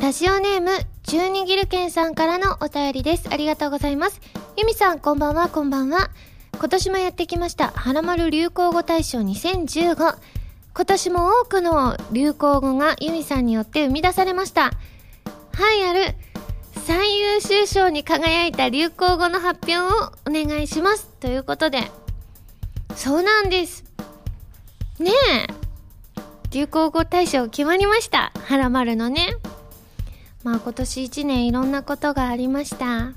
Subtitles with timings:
[0.00, 0.70] ラジオネーム、
[1.02, 3.28] 十二ギルケンさんからのお便りです。
[3.32, 4.20] ありがとうございます。
[4.56, 6.10] ゆみさん、こんばんは、こんばんは。
[6.56, 9.96] 今年もやってきました、はらまる流行語大賞2015。
[9.96, 14.70] 今年も多くの流行語がゆみさんによって生み出されました。
[15.54, 16.14] はい、ある。
[16.86, 21.08] 最優秀賞に輝いた流行語の発表をお願いします。
[21.18, 21.90] ということで。
[22.94, 23.82] そうなんです。
[25.00, 25.46] ねえ。
[26.52, 28.30] 流行語大賞決まりました。
[28.46, 29.34] はらまるのね。
[30.48, 33.12] まあ今年一年いろんなことがありました。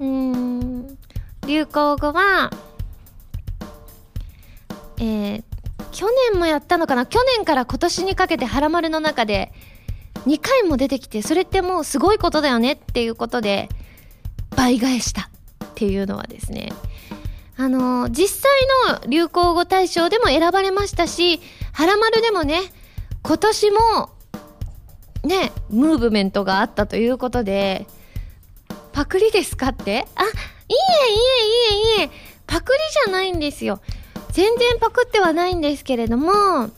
[0.00, 0.98] うん。
[1.46, 2.50] 流行語は、
[4.96, 5.44] えー、
[5.92, 7.04] 去年もやったのかな？
[7.04, 9.52] 去年から今年にかけてはらまるの中で
[10.26, 13.68] 2回も出てきて、それってもうすごいことだよねっていうことで、
[14.56, 15.28] 倍返した
[15.62, 16.72] っていうのはですね、
[17.58, 18.50] あのー実際
[19.02, 21.42] の流行語大賞でも選ばれましたし、
[21.74, 22.62] はらまるでもね、
[23.22, 24.08] 今年も、
[25.24, 27.86] ね、ムーブメントがあったということで、
[28.92, 30.06] パクリですかって？
[30.16, 30.30] あ、いい
[31.08, 32.10] え、いえ、いえ、いえ、
[32.46, 33.80] パクリじゃないんですよ。
[34.32, 36.70] 全然パクってはないんですけれども、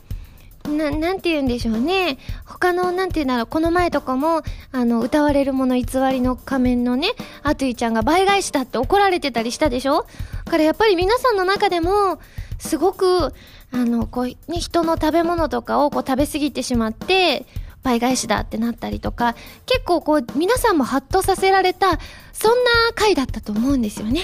[0.69, 2.19] な、なんて言うんでしょうね。
[2.45, 4.42] 他の、なんて言うんだろう、この前とかも、
[4.73, 7.08] あの、歌われるもの偽りの仮面のね、
[7.42, 10.06] アトゥイちゃんが倍返しだって怒られてたりしたでしょ？
[10.45, 12.19] だからやっぱり皆さんの中でも、
[12.58, 13.33] すごく、
[13.73, 17.47] あの、こう、ね、人の食べ物とかをこう食べ過ぎてしまって、
[17.84, 22.00] 倍返しだってなったりとか、結構こう、皆さんもハッとさせられた、
[22.32, 24.22] そんな回だったと思うんですよね。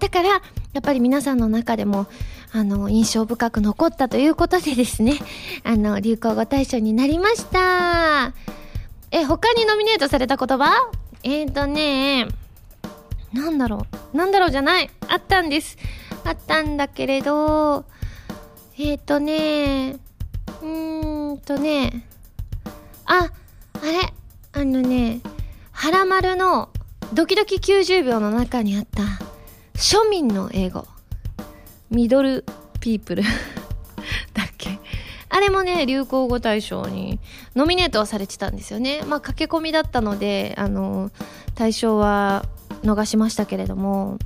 [0.00, 0.40] だから、や
[0.78, 2.06] っぱり皆さんの中でも、
[2.52, 5.18] あの、印象深く残ったということでですね、
[5.64, 8.32] あの、流行語大賞になりました。
[9.10, 10.90] え、他にノミネートされた言葉？
[11.24, 12.28] えーとね、
[13.32, 14.16] なんだろう。
[14.16, 14.90] なんだろうじゃない。
[15.08, 15.76] あったんです。
[16.24, 17.84] あったんだけれど、
[18.78, 19.96] えーとね、
[20.62, 22.06] うーんとね、
[23.06, 23.30] あ、
[23.74, 24.12] あれ、
[24.52, 25.20] あのね、
[25.72, 26.70] はらまるの
[27.12, 29.02] ドキドキ90秒の中にあった
[29.74, 30.86] 庶民の英語。
[31.90, 32.44] ミドル
[32.80, 33.22] ピープル
[34.34, 34.80] だっけ？
[35.28, 37.18] あれもね、流行語大賞に
[37.54, 39.02] ノミネートはされてたんですよね。
[39.06, 41.10] まあ駆け込みだったので、あの、
[41.54, 42.44] 大賞は
[42.82, 44.18] 逃しましたけれども、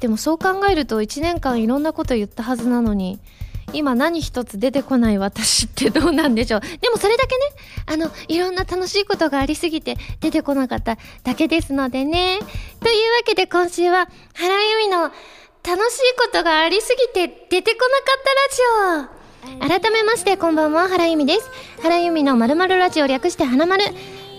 [0.00, 3.18] でもそう考えると1年間いろんなこと言ったはずなのに、
[3.72, 6.60] 今何一つ出てこない私ってどうなんでしょう。
[6.60, 7.42] でもそれだけね、
[7.86, 12.38] あの、いろんな楽しいことがありすぎて出てこなかっただけですのでね。
[12.80, 15.12] というわけで今週は、原由美の楽
[15.92, 21.50] しいことがありすぎて出てこなかったラジオ改めましてこんばんは、原由美です。
[21.82, 23.84] 原由美の〇〇ラジオ略して花丸。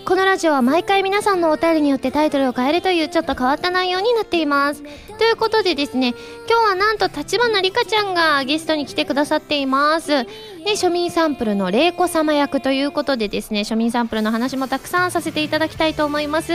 [0.09, 4.81] このラジオは毎回皆さんのお便りによってタイトルを変えるというちょっと変わった内容になっています。
[4.81, 6.16] ということでですね、
[6.50, 10.08] 今日はなんと立花里香ちゃんがゲストに来てくださっています。
[10.08, 10.25] で、
[10.70, 16.53] 庶民サンプルの玲子様役ということでですね、庶民サンプルの話もたくさんさせていただきたいと思います。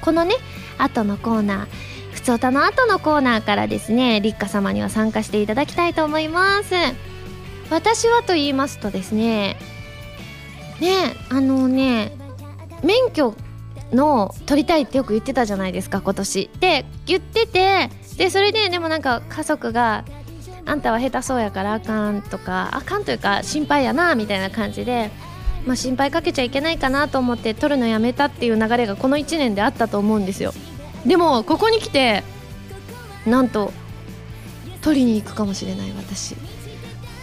[0.00, 0.34] このね、
[0.76, 6.74] 後のコーナー、ふつおたの後のコーナーからですね、立花様には参加していただきたいと思います。
[7.70, 9.56] 私はと言いますとですね、
[10.80, 12.10] ね、あのね、
[12.82, 13.34] 免許
[13.92, 16.50] の取りたいってよく言ってたじゃないですか今年。
[16.60, 20.04] で言っててでそれででもなんか家族が
[20.66, 25.10] 「あんたは下手そうやからあかん」とか「あかん」というか心配やなみたいな感じで、
[25.66, 30.52] まあ、心配かけちゃいけないかなと思って取るのやめたっていう流れがこの1年であったと思うんですよ。
[31.06, 32.22] でもここに来て
[33.26, 33.72] なんと
[34.82, 36.36] 取りに行くかもしれない私。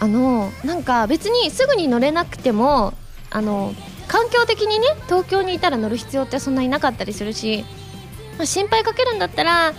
[0.00, 2.94] あのなんか別にすぐに乗れなくても
[3.30, 3.74] あの
[4.08, 7.64] 環境的にね東京にいたら乗る必要ってそんなになかったりするし、
[8.36, 9.74] まあ、心配かけるんだったら、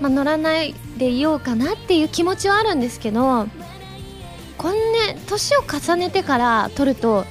[0.00, 3.46] まあ、乗らないでいようかなっていう気持ちはあるんですけど
[4.58, 7.24] こんね年を重ねてから取ると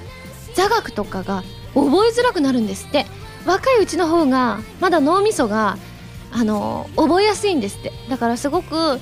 [0.53, 1.43] 座学とかが
[1.73, 3.05] 覚えづらくなるんですって。
[3.45, 5.77] 若いうちの方がまだ脳みそが
[6.31, 7.91] あの覚えやすいんですって。
[8.09, 8.99] だからすごく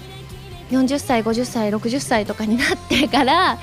[0.72, 3.59] 40歳50歳60歳とかになってから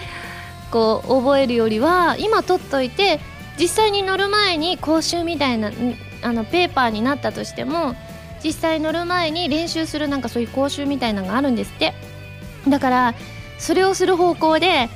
[0.70, 3.20] こう覚えるよりは今取っといて
[3.58, 5.72] 実際に乗る前に講習みたいな
[6.22, 7.94] あのペーパーになったとしても
[8.42, 11.94] 実際乗る前に練習するなんかそういう講習みたいなのがあるんですって。
[12.68, 13.14] だから
[13.58, 14.88] それをする方向で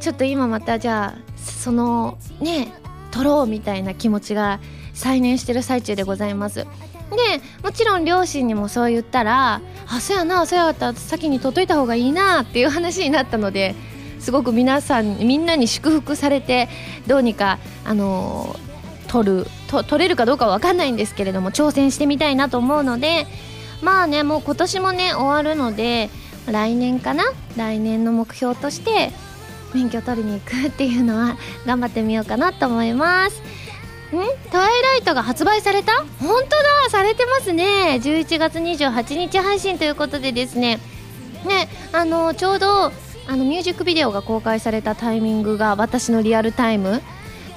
[0.00, 2.72] ちょっと今またじゃあそのね
[3.10, 4.60] 取ろうみたいな気持ちが
[4.94, 6.66] 再燃してる最中でございます。
[7.10, 13.74] でもちろん両親にもそう言ったら「あそうやなそうやった先に取っといた方がいいな」っていう話になったので
[14.20, 16.68] すごく皆さんみんなに祝福されて
[17.06, 18.68] どうにかあのー
[19.08, 23.26] 取ると取れるかどうかは分かんないんですけれども挑戦してみたいなと思うので
[23.80, 26.10] まあねもう今年もね終わるので
[26.46, 27.24] 来年かな？
[27.56, 29.10] 来年の目標として
[29.74, 33.38] 免許取りに行くっていうのは頑張ってみようかなと思います。
[33.38, 33.40] ん？
[34.50, 35.92] トワイライトが発売された？
[36.20, 36.90] 本当だ！
[36.90, 37.98] されてますね。
[38.02, 40.78] 11月28日配信ということでですね。
[41.46, 42.92] ねあのちょうど
[43.30, 47.02] あのミュージックビデオが公開されたタイミングが私のリアルタイム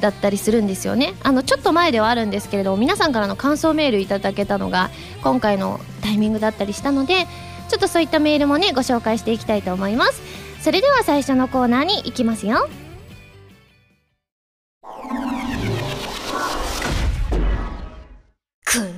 [0.02, 1.14] だったりするんですよね。
[1.24, 4.90] あのちょっと前ではあるんですけれども皆さんからの感想メールいただけたのが
[5.24, 7.26] 今回のタイミングだったりしたので
[7.70, 10.22] ちょっとそういったメールもねご紹介していきたいと思います。
[10.60, 12.68] それでは最初のコーナーに行きますよ。
[14.84, 14.90] こ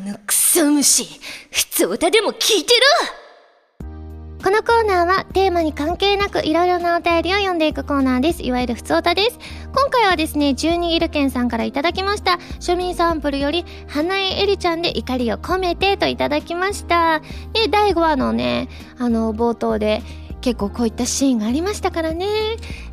[0.07, 1.05] のクソ虫
[1.51, 3.22] 普通歌でも聞いてる。
[4.43, 8.43] このコーナーはテーマに関係なくいろいろなお便りを読んでいくコーナーです。
[8.43, 9.39] いわゆる普通おたです。
[9.73, 12.33] 今回はですね、12ギルケンさんからいただきました。
[12.59, 17.21] 庶民サンプルより、花江えりちゃんで怒りを込めてといただきました。
[17.53, 18.67] で、第5話のね、
[18.99, 20.01] あの、冒頭で
[20.41, 22.27] 結構こういったシーンがありましたからね。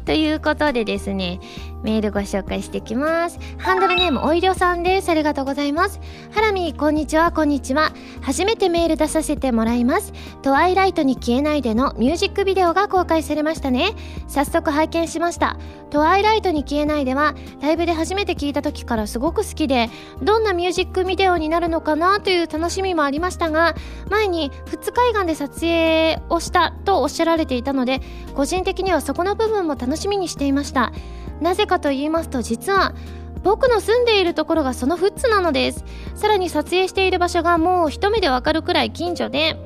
[0.07, 1.41] ということでですね、
[1.83, 3.39] メールご紹介していきます。
[3.59, 5.09] ハンドルネームおいりょさんです。
[5.09, 6.01] ありがとうございます。
[6.33, 7.93] ハラミー、こんにちは、こんにちは。
[8.21, 10.13] 初めてメール出させてもらいます。
[10.43, 13.93] トワイライトに消えないでのミュージックビデオが公開されましたね。
[14.29, 15.59] 早速拝見しました。
[15.91, 19.91] トワイライトに消えないでは、ライブで初めて聞いた時からすごく好きで、
[20.23, 23.75] どんなミュージックビデオになるのかなという楽しみもありましたが、
[24.09, 28.01] 前に富津海岸で撮影をしたとおっしゃられていたので、
[28.35, 30.93] 個人的にはそこの部分も楽しみにしていました。
[31.41, 32.95] なぜかと言いますと実は
[33.43, 35.85] 僕の住んでいるところがそのフッツなのです
[36.15, 39.57] さらに撮影している場所がもう一目でわかるくらい近所で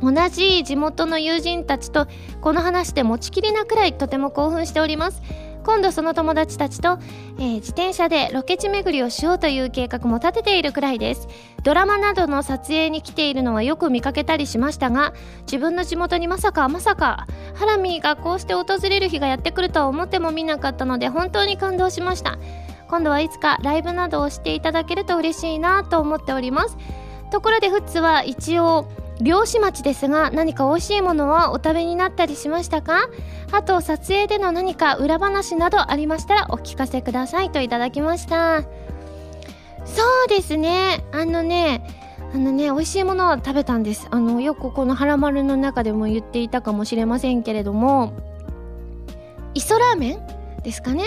[0.00, 2.06] 同じ地元の友人たちと
[2.40, 5.22] この話で持ちきりなくらいとても興奮しております
[5.64, 6.98] 今度その友達たちと、
[7.38, 11.28] えー、自転車でロケ地巡りをしようという計画も立てているくらいです。
[11.62, 22.38] ドラマなどの撮影に来ているのはよく見かけたりしましたが自分の地元にまさかまさかハラミーがこうして訪れる日がやってくるとは思ってもみなかったので本当に感動しました。
[22.88, 26.76] 今度はいつかライブなどをしていただけると嬉しいなと思っております。
[27.30, 28.86] ところでフッツは一応
[29.22, 33.08] 漁師町ですが何か美味しいものはお食べになったりしましたか？
[33.52, 38.62] あと撮影での何か裏話などありましたらお聞かせくださいといただきました。
[39.84, 41.04] そうですね。
[41.12, 41.86] あのね
[42.34, 44.08] あのね美味しいものは食べたんです。
[44.10, 48.14] あのよくこの「はらまる」の中でも言っていたかもしれませんけれども
[49.54, 51.04] 磯ラーメンですかね？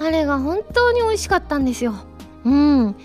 [0.00, 1.94] あれが本当に美味しかったんですよ。
[2.44, 2.96] うん。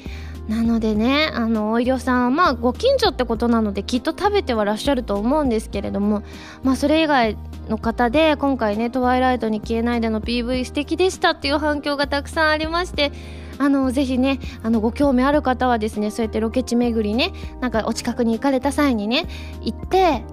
[0.49, 6.23] なのでねあのおいりょさんまあご近所ってことなのできっと食べてはらっしゃると思うんですけれども
[6.63, 7.37] まあそれ以外
[7.69, 13.11] の方で今回ね「トワイライトに消えないで」の PV 素敵でしたっていう反響がたくさんありまして
[13.59, 17.31] あのぜひねあのご興味ある方はですねそうやってロケ地巡りね
[17.61, 19.27] なんかお近くに行かれた際にね
[19.61, 20.23] 行って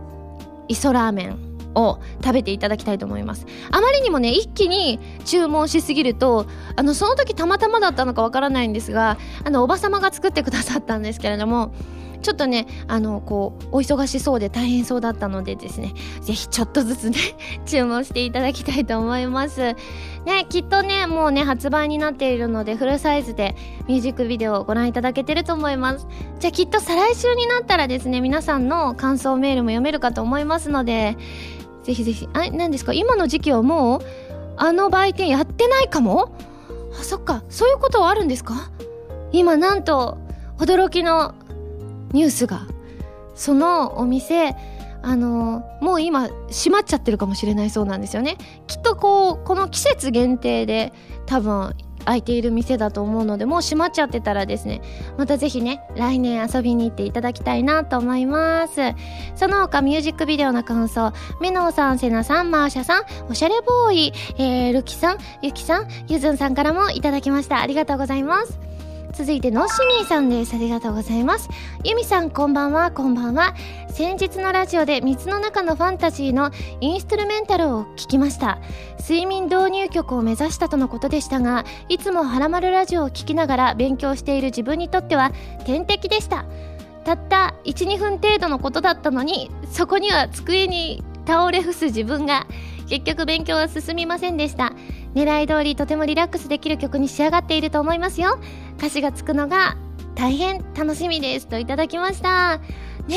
[0.68, 1.45] 磯ラーメン
[1.76, 3.46] を食べていただきたいと思います。
[3.70, 11.72] あまりにもね一気に注文しすぎるとあのその時たまたまだったのかわからないんですがあのおば様が作ってくださったんですけれども
[12.22, 17.18] ちょっとねあのこうお忙しそうで大変そうだったのでですねぜひちょっとずつね
[17.66, 19.76] 注文していただきたいと思います。
[20.24, 23.54] ねきっとねもうね発売になっているのでフルサイズで
[23.86, 26.08] ミュージックビデオをご覧いただけてると思います。
[26.40, 31.16] じゃあきっと再来週になったらですね皆さんの感想メールも読めるかと思いますので
[31.86, 32.28] ぜひぜひ。
[32.32, 32.92] あ何ですか？
[32.92, 34.00] 今の時期はもう
[34.56, 36.36] あの売店やってないかも？
[36.98, 37.44] あそっか。
[37.48, 38.72] そういうことはあるんですか？
[39.30, 40.18] 今なんと
[40.58, 41.36] 驚きの
[42.12, 42.66] ニュースが。
[43.36, 44.56] そのお店
[45.02, 48.36] あのもう今閉まっちゃってるかもしれないそうなんですよね。
[48.66, 50.92] きっとこうこの季節限定で
[51.26, 51.74] 多分
[52.06, 54.80] 空いている店だと思うのでもう閉まっちゃってたらですね
[55.18, 58.80] また是非ね来年遊びに行っていただきたいなと思います。
[59.34, 67.60] その他ミュージックビデオの感想メノウさんセナさんマーシャさんおしゃれボーイ、えー、ルキさんゆきさんゆずんさんからもいただきました。
[67.60, 68.75] ありがとうございます。
[69.16, 70.54] 続いてのしみーさんです。
[70.54, 71.48] ありがとうございます。
[71.84, 72.90] ゆみさんこんばんは。
[72.90, 73.54] こんばんは。
[73.88, 76.50] 先日のラジオで水の中のファンタジーの
[76.82, 78.58] インストゥルメンタルを聞きました。
[79.00, 85.32] 睡眠導入曲を目指したとのことでしたがいつもはらまるラジオを聞きながら勉強している自分にとっては
[85.64, 86.44] 天敵でした。
[87.06, 92.46] たった12分程度のことだったのにそこには机に倒れ伏す自分が
[92.86, 94.72] 結局勉強は進みませんでした。
[95.16, 98.38] 狙い通りとてもリラックスできる曲に仕上がっていると思いますよ。
[98.76, 99.78] 歌詞がつくのが
[100.14, 101.46] 大変楽しみです。
[101.48, 102.58] といただきました。
[103.08, 103.16] ね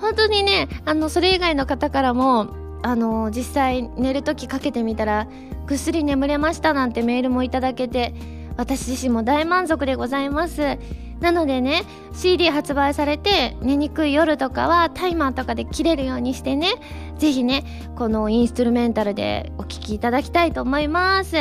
[0.00, 2.48] 本当にねあのそれ以外の方からも
[2.82, 5.28] あの実際寝る時かけてみたら
[5.66, 8.14] ぐっすり眠れましたなんてメールもいただけて
[8.56, 10.76] 私自身も大満足でございます。
[11.20, 11.82] なのでね
[12.12, 16.74] CD 発売されて寝にくい夜とかはタイマーとかで切れるようにしてね
[17.18, 17.64] ぜひね
[17.96, 21.36] このインストゥルメンタルでお聴きいただきたいと思います。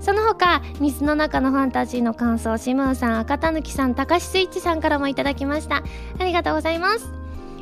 [0.00, 5.82] その他水の中のファンタジーの感想シムーさん赤たぬきさん高橋スイッチさんからもいただきました。
[6.18, 7.08] ありがとうございます。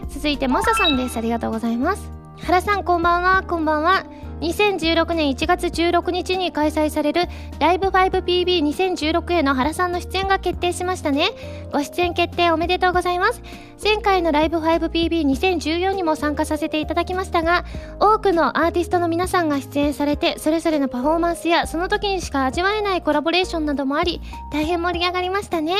[0.09, 1.17] 続いてマサさんです。
[1.17, 2.11] ありがとうございます。
[2.43, 3.45] 原さんこんばんは。
[3.47, 4.05] こんばんは。
[4.41, 7.23] 2016年1月16日に開催される
[7.59, 11.29] ライブ 5PB2016 への原さんの出演が決定しましたね。
[11.73, 13.43] ご出演決定おめでとうございます。
[13.83, 17.65] 前回のライブ 5PB2014 にも参加させていただきましたが、
[17.99, 24.21] 多くのアーティストの皆さんが出演されて、それぞれのパフォーマンスやその時にしか味わえないコラボレーションなどもあり、
[24.53, 25.75] 大変盛り上がりましたね。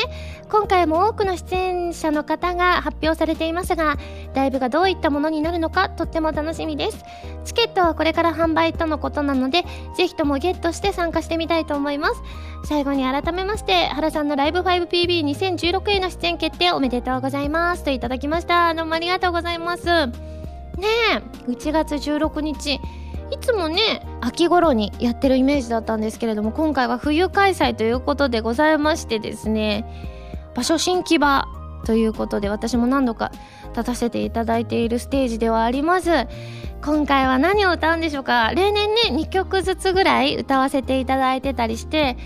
[0.49, 3.97] 今回も多くの出演者の方が発表されていますが、
[4.33, 7.05] ライブがどういったものになるのかとっても楽しみです。
[7.45, 9.63] チケットはこれから販売とのことなので、
[9.95, 12.21] ぜひともゲットして参加してみたいと思います。
[12.65, 17.83] 最後に改めまして、原さんのライブ 5PB2016 への出演決定おめでとうございます。
[17.83, 18.73] といただきました。
[18.73, 19.85] どうもありがとうございます。
[19.85, 20.87] ね
[21.47, 22.79] え、1月16日。
[23.31, 29.85] いつもね、秋頃にやってるイメージだったんですけれども、今回は冬開催ということでございましてですね、
[30.53, 31.47] 場所新木場
[31.85, 33.31] ということで、私も何度か
[33.71, 36.09] 立たせていただいているステージではあります。
[36.83, 42.17] 今回は何を歌うんでしょうか例年ね2曲ずつぐらい歌わせていただいてたりして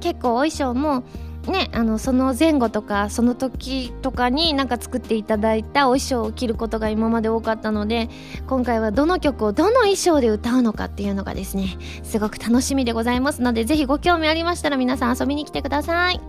[0.00, 1.02] 結構お衣装も
[1.50, 8.10] ねあのその前後とかその時とかになんか作っていただいたお衣装を着ることが今まで多かったので
[8.46, 16.20] 今回はどの曲をどの衣装で歌うのかっていうのがですねすごく楽しみでございますのでぜひご興味ありましたら皆さん遊びに来てください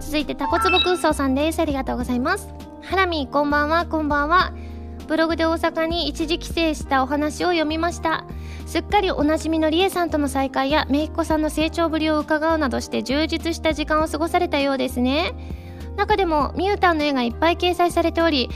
[0.00, 1.60] 続いてタコツボ空想さんです。
[1.60, 2.48] ありがとうございます。
[2.82, 4.52] ハラミこんばんはこんばんは。
[5.06, 8.24] ブログで大阪に一時帰省したお話を読みました。
[8.66, 15.32] すっかりおなじみのりえさんとの再会やめいっ子さんの成長ぶりを伺うなどして充実した時間を過ごされたようですね。
[15.96, 18.50] 中でもみゆたんの絵がいっぱい掲載されており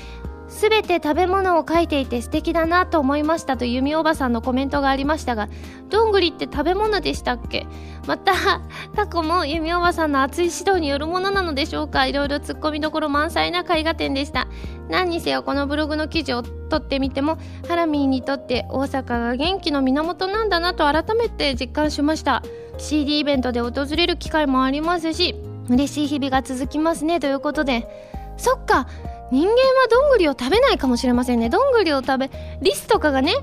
[0.53, 5.49] すべて食べ物を描いていて素敵だなと思いましたと由美おばさんのコメントがありましたが
[5.89, 7.67] どんぐりって食べ物でしたっけ？
[8.07, 8.33] また
[8.95, 12.07] タコも由美おばさんの熱い指導によるものなのでしょうか？
[12.07, 14.47] いろいろツッコミどころ満載な絵画展でした。
[14.89, 22.43] 何にせよこのブログの記事を撮ってみてもハラミーにとって大阪が元気の源なんだなと改めて実感しました。
[22.79, 25.35] CD イベントで訪れる機会もありますし
[25.69, 27.21] 嬉しい日々が続きますね。
[27.21, 27.89] ということで
[28.37, 28.87] そっか。
[29.33, 29.57] 人間は
[29.91, 31.49] どんぐりを食べないかもしれませんね。
[31.49, 33.35] どんぐりを食べリスとかがね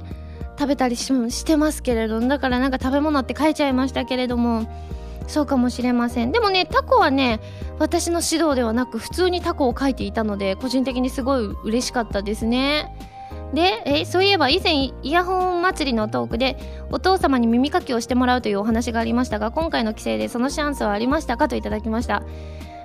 [0.57, 4.69] 食べたりしてますけれどだからなんか食べ物って書いちゃいましたけれども
[5.27, 6.31] そうかもしれません。
[6.31, 7.39] でもねタコはね
[7.79, 12.95] 私の指導ではなく普通にタコを描いていたので個人的にすごい嬉しかったですね。
[13.55, 16.55] でえそういえば以前イヤホン祭りのトークで
[16.91, 22.21] お父様に耳かきをしてもらうというお話がありましたが今回の規制でそのチャンスはありましたかといただきました。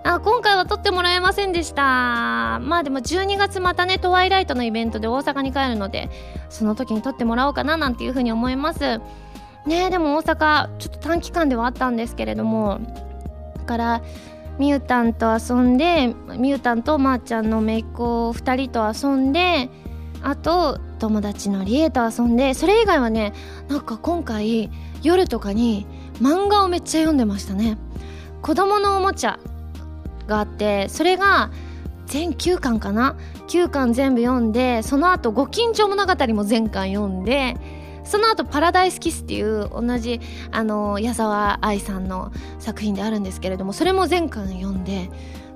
[0.06, 1.82] あ今回は撮ってもらえませんでした。
[2.60, 6.10] まあでも12月またねトワイライトのイベントで大阪に帰るので
[6.50, 9.00] その時に撮ってもらおうかななんていうふうに思います。
[9.66, 12.80] ねでも大阪ちょっと短期間ではあったんですけれども
[13.56, 14.02] だから
[14.58, 19.70] ミュータンと遊んでミュータンとまーちゃんの姪っ子2人と遊んで
[20.22, 23.32] あと友達のリエと遊んでそれ以外はね
[23.68, 24.70] なんか今回
[25.02, 25.86] 夜とかに
[26.20, 27.78] 漫画をめっちゃ読んでましたね。
[28.42, 29.38] 子供のおもちゃ。
[30.26, 31.50] があってそれが
[32.06, 33.16] 全9巻かな
[33.48, 37.56] ？9巻全部読んでその後ご近所物語も全巻読んで
[38.04, 40.20] その後パラダイスキスっていう同じ
[40.52, 45.10] あの矢沢愛さんの作品であるんですけれどもそれも全巻読んで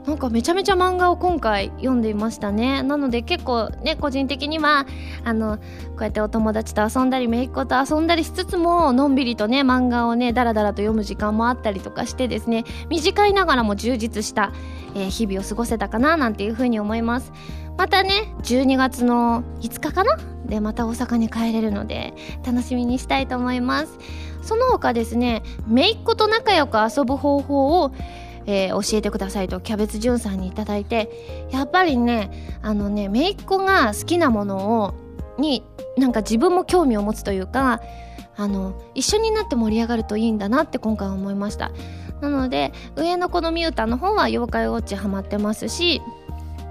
[0.07, 2.83] なんかめちゃめちゃ漫画を今回読んでいましたね。
[2.83, 4.87] なので結構ね個人的には
[5.23, 5.63] あのこ
[6.01, 14.53] うやってお友達と遊んだり姪っ子と遊んだりしつつものんびりとね漫画をねダラダラと読む時間もあったりとかしてですね短いながらも充実した、
[14.95, 17.33] えー、日々を過ごせたかななんていうふうに思います。
[17.77, 20.17] またね12月の5日かな？
[20.47, 22.15] でまた大阪に帰れるので
[22.45, 23.99] 楽しみにしたいと思います。
[24.43, 27.93] その他ですね姪っ子と仲良く遊ぶ方法を
[28.49, 34.95] えー、教えてくださいとキャベツんさんに頂いてやっぱりねあのね姪っ子が好きなものを
[35.39, 35.63] に
[35.99, 37.83] なんか自分も興味を持つというか
[38.37, 41.71] あの一緒になって盛り上がるといいんだなって今回思いました。
[42.23, 46.03] なので上の子のミュータの方は妖怪ウォッチハマってますし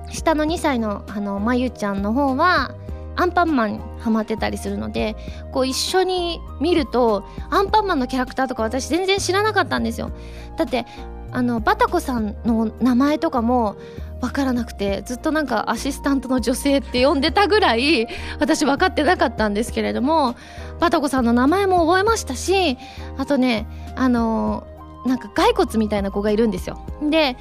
[0.09, 2.75] 下の2歳のあのまゆちゃんの方は
[3.15, 5.15] アンパンマンハマってたりするので
[5.53, 10.11] こう一緒に見るとアンパンマンのキャラクターとか私全然知らなかったんですよ。
[10.57, 10.85] だって
[11.31, 13.75] あのバタコさんの名前とかも
[14.21, 18.07] 分からなくてずっとなんかアシスタントの女性って呼んでたぐらい
[18.39, 20.35] 私分かってなかったんですけれども
[20.79, 22.77] バタコさんの名前も覚えましたし
[23.17, 24.65] あとねあの
[25.05, 26.79] なんか骸骨みたいな子がいるんですよ。
[27.09, 27.37] で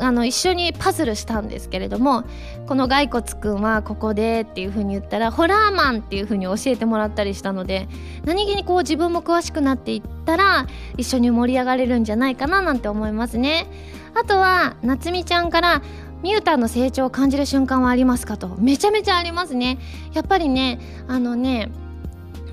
[0.00, 2.24] あの一緒にパズルしたんですけれども
[2.66, 7.88] この骸骨くんはここでっていう風に言ったらホラーマンっていう風に教えてもらったりしたので
[8.24, 13.66] 何気にこう自分も詳しくなっていったら一緒に盛り上がれるんじゃないかななんて思いますね。
[14.14, 15.82] あとは夏美ちゃんから
[16.22, 18.56] ミュータンの成長を感じる瞬間はありますかと。
[18.58, 19.78] めちゃめちゃありますね。
[20.14, 21.70] やっぱりねあのね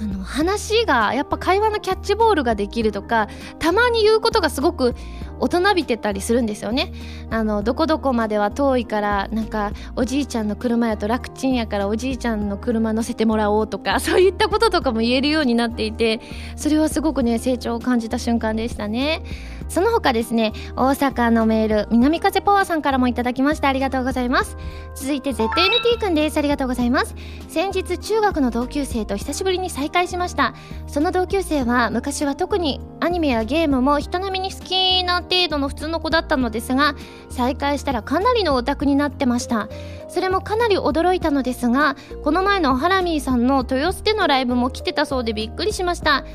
[0.02, 3.28] あの話がやっぱ会話のキャッチボールができるとか
[3.60, 4.96] たまに言うことがすごく
[5.42, 6.94] 大人びてたりするんですよね。
[7.30, 16.22] あのどこどこまでは遠いからなんかおじいちゃんの車やと楽ちんやからおじいちゃんの車乗せてもらおうとかそういったこととかも言えるようになっていて
[16.56, 19.24] それはすごくね成長を感じた瞬間でしたね。
[19.72, 24.58] その他ですね大阪のメール南風パワーさんからもいただきましてありがとうございます。
[24.96, 26.38] 続いて ZNT くんです。
[26.38, 27.16] ありがとうございます。
[27.48, 30.54] 先日中学の同級生と久しぶりに再会しました。
[30.88, 36.96] その同級生は昔は特にアニメやゲームも人並みに好きな程度の普通の子だったのですが
[37.30, 39.70] 再会したらかなりのオタクになってました。
[40.10, 46.26] それもかなり驚いたのですがこの前のハラミーさんの豊洲でのライブも来てたそうでびっくりしました。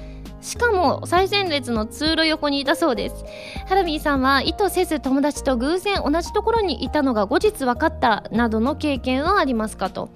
[0.47, 3.25] しかも最前列の通路横にいたそうです。
[3.67, 10.09] ハラミーさんは意図せず友達と偶然同じところにいたのが後日分かったなどの経験はありますかと。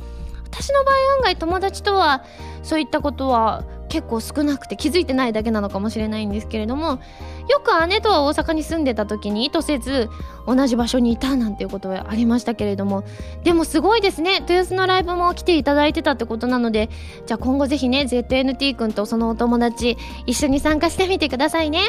[0.45, 2.23] 私の場合案外友達とは
[2.63, 7.01] そういったことは結構少なくて気づいてないだけなのかもしれないんですけれども
[7.51, 10.09] よく姉とは大阪に住んでた時に意図せず
[10.47, 13.05] 同じ場所にいたなんていうことはありましたけれども
[13.43, 14.37] でもすごいですね。
[14.49, 16.89] 豊洲のライブも来ていただいてたってことなので
[17.27, 21.81] じゃあ今後ぜひね ZNT 君とそのお友達一緒に参加してみてくださいね。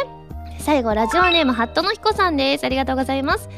[0.59, 2.65] 最後ラジオネームハットの彦さんです。
[2.65, 3.49] ありがとうございます。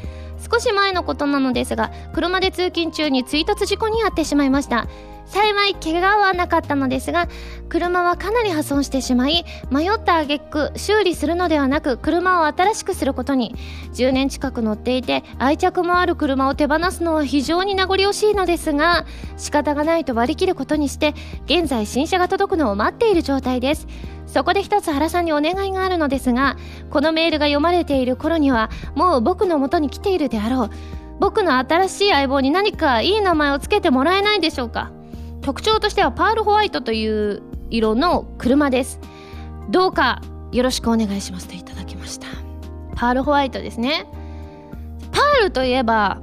[0.50, 4.86] 少し前のことなのですが車で通勤中に追突事故に遭ってしまいました。
[5.26, 7.28] 幸い怪我はなかったのですが
[7.70, 13.54] 車はかなり破損してしまい迷った挙句修理するのではなく車を新しくすることに。
[13.94, 21.14] 10年近く乗っていて愛着もある車を手放すのは非常に名残惜しいのですが仕方がないと割り切ることにして
[21.46, 23.86] 現在新車が届くのを待っている状態です。
[24.26, 26.56] そこで一つ原さんにお願いがあるのですが
[26.90, 30.70] このメールが読まれている頃にはもう僕の元に来ているであろう。
[31.20, 34.90] 僕の新しい相棒に何かいい名前を付けてもらえないでしょうか。
[35.42, 38.98] 特徴としてはパールホワイトという色の車です。
[39.70, 40.20] どうか
[40.52, 42.26] よろしくお願いしますといただきました。
[42.96, 44.06] パールホワイトですね。
[45.12, 46.18] パールといえば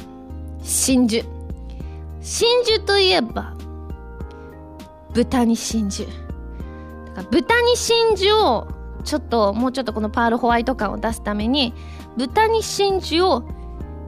[0.62, 1.24] 真珠。
[2.22, 3.54] 真珠といえば
[5.14, 6.08] 豚に真珠。
[7.30, 8.68] 豚に真珠を
[9.04, 11.74] ちょっともうちょっとこのパールホワイト感を出すために
[12.18, 13.44] 豚に真珠を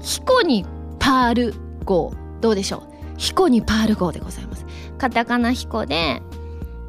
[0.02, 0.65] ピグに
[0.99, 1.54] パール
[1.86, 2.93] 号どうでしょう。
[3.17, 4.65] ピグにパール号でございます。
[4.97, 6.21] カタカナピグで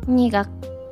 [0.06, 0.48] にが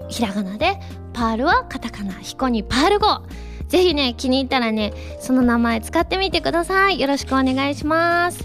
[0.09, 0.79] ひらがなで
[1.13, 3.23] パールはカタカナピグにパール号。
[3.69, 7.01] ぜひね気に入ったらねその名前使ってみてください。
[7.01, 8.45] よろしくお願いします。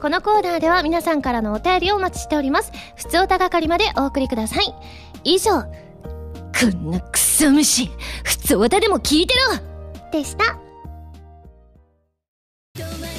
[0.00, 2.70] このコーナーでは皆さんからのお便りをお待ちしております。
[2.96, 4.74] 普通おた係までお送りください。
[5.24, 5.64] 以上
[6.58, 7.90] こんなクソ虫
[8.24, 10.10] 普通おたでも聞いてろ。
[10.10, 10.58] でした。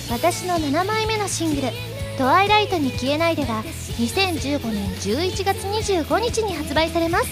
[0.10, 1.68] 私の7枚目のシングル
[2.18, 3.62] 「トワイライトに消えないで」が
[4.00, 7.28] 2015年11月25日に発売されます。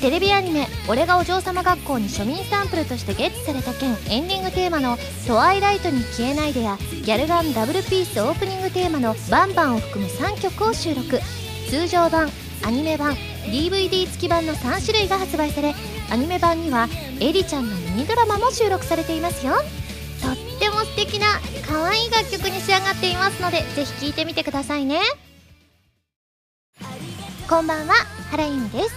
[0.00, 11.20] テレビアニメ「俺がお嬢様学校」に庶民サンプルとしてゲットされた件エンディングテーマの「トワイライトに消えないで」やギャルガンダブルピースオープニングテーマの「バンバン」を含む3曲を収録。
[11.68, 12.30] 通常版
[12.62, 15.74] アニメ版 DVD 付き版の3種類が発売され
[16.10, 16.88] アニメ版には
[17.20, 19.54] エリちゃんのミニドラマも収録されていますよ。
[20.22, 21.26] とっても素敵な
[21.66, 25.00] 可愛い楽曲に仕上がっていますのでぜひ聴いてみてくださいね。
[27.48, 27.94] こんばんは
[28.30, 28.94] 原由美です。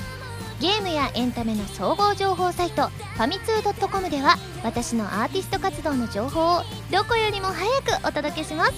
[0.60, 7.70] ゲームやエンタメの総合情報サイトファミツー .com では私のアーティスト活動の情報をどこよりも早
[8.02, 8.74] くお届けします。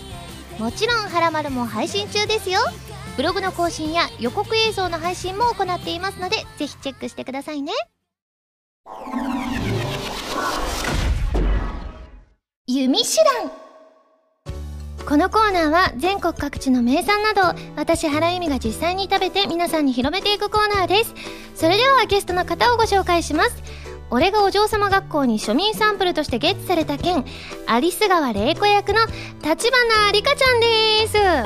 [0.60, 2.60] もちろん「はらまる」も配信中ですよ。
[3.20, 7.74] ブログの更新や予告映像の配信も行っていますのでぜひチェックしてくださいね。
[12.66, 13.52] 弓手段。
[15.06, 21.14] このコーナーは全国各地の名産などを私原由美が実際に食べて皆さんに広めていくコーナーです。
[21.56, 23.89] それではゲストの方をご紹介します。
[24.12, 27.24] 俺がお嬢様学校に庶民サンプルとしてゲットされた件
[27.68, 29.06] アリス川玲子役の
[29.44, 31.18] 立花理香ちゃんです。
[31.18, 31.46] あよ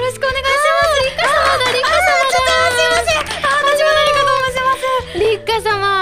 [0.00, 0.48] ろしくお願いしま
[0.88, 1.04] す。
[1.04, 2.44] 理香様だ理香様だ。
[2.74, 4.68] すいませんあ立花理香と申しま
[5.12, 5.93] すリッカ様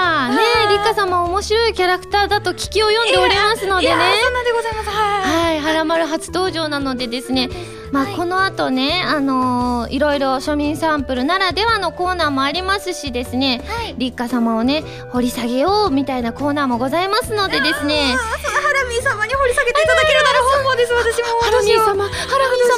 [0.83, 4.89] ねリッカ様面白いキャラクターだと聞き及んでおりますのでねいやそんなでございます。
[4.89, 5.21] はい。
[5.23, 7.49] はい、はらまる初登場なのでですね、
[7.91, 13.95] まあ、はいこの後ね、あのーいろいろ庶民サンプルならではのコーナーもありますしですね、はい。
[13.97, 21.27] 立花様をね、掘り下げようみたいなコーナーもございますのでですね、あそのハラミー様に掘り下げていただけるなら本望です私も。
[21.41, 22.05] ハラミー様、ハラミー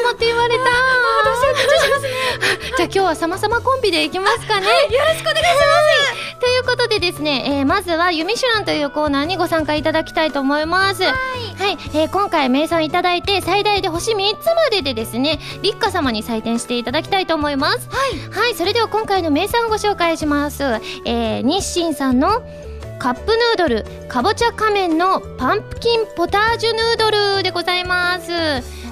[0.04, 0.64] 様って言われた。
[2.76, 4.68] じゃあ今日は様々コンビでいきますかね。
[4.68, 4.74] よ
[5.06, 6.25] ろしくお願いします。
[6.40, 11.04] ということでですね、えーまずはユミシュランというコーナーにご参加いただきたいと思います。
[11.04, 11.14] はい。
[11.94, 17.90] えー今回名産いただいて最大で星3つまででですね、立花様に採点していただきたいと思います。
[17.90, 18.46] はい。
[18.46, 20.64] はい、それでは今回の名産をご紹介します。
[21.06, 22.42] えー日清さんの
[23.00, 28.32] カップヌードルかぼちゃ仮面のパンプキンポタージュヌードルでございます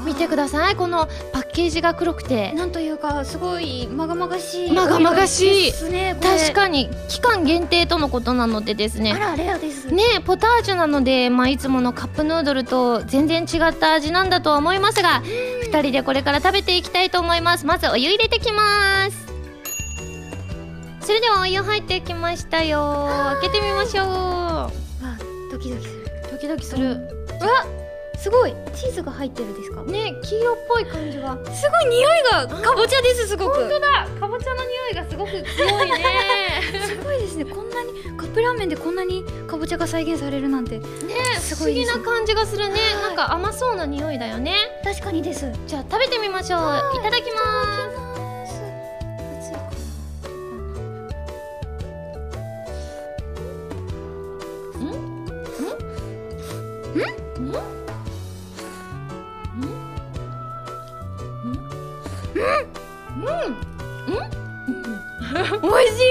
[0.04, 0.76] 見てください。
[0.76, 2.54] このパッケージが黒くて。
[2.54, 5.72] なんというかすごいまがまがしいまがまがしい。
[5.72, 6.38] ですねこれ。
[6.38, 9.13] 確かに期間限定とのことなのでですね。
[9.13, 9.88] あらレアです。
[9.88, 17.66] ねえポタージュなので、まあ、いつものカップヌードルと全然違った味なんだとは思いますが2人でこれから食べていきたいと思います。
[17.66, 19.24] まずお湯入れてきます。
[21.02, 23.10] それではお湯入ってきましたよ。
[23.42, 24.72] 開けてみましょわ
[25.52, 26.04] ドキドキする。
[26.04, 26.92] うドキドキする。
[26.92, 27.83] うわ
[28.24, 29.84] すごいチーズが入ってるですか？
[29.84, 31.36] ね黄色っぽい感じが。
[31.54, 33.56] すごい匂いがかぼちゃですすごく。
[33.60, 34.08] 本当だ。
[34.18, 35.40] かぼちゃの匂いがすごく強
[35.84, 36.06] いね。
[36.88, 37.44] すごいですね。
[37.44, 40.80] こんなにカップラーメンでこんなにかぼちゃが再現されるなんて。
[40.80, 40.86] ね
[41.42, 42.00] す不思ごいですね。
[42.02, 42.76] 議な感じがするね。
[42.76, 43.04] はい。
[43.04, 44.56] なんか甘そうな匂いだよね。
[44.86, 45.52] 確かにです。
[45.68, 46.62] じゃあ食べてみましょう。
[46.96, 47.00] い。
[47.04, 47.90] ただきま
[48.48, 48.54] す。
[57.34, 57.73] 熱いか
[65.84, 66.04] 美味し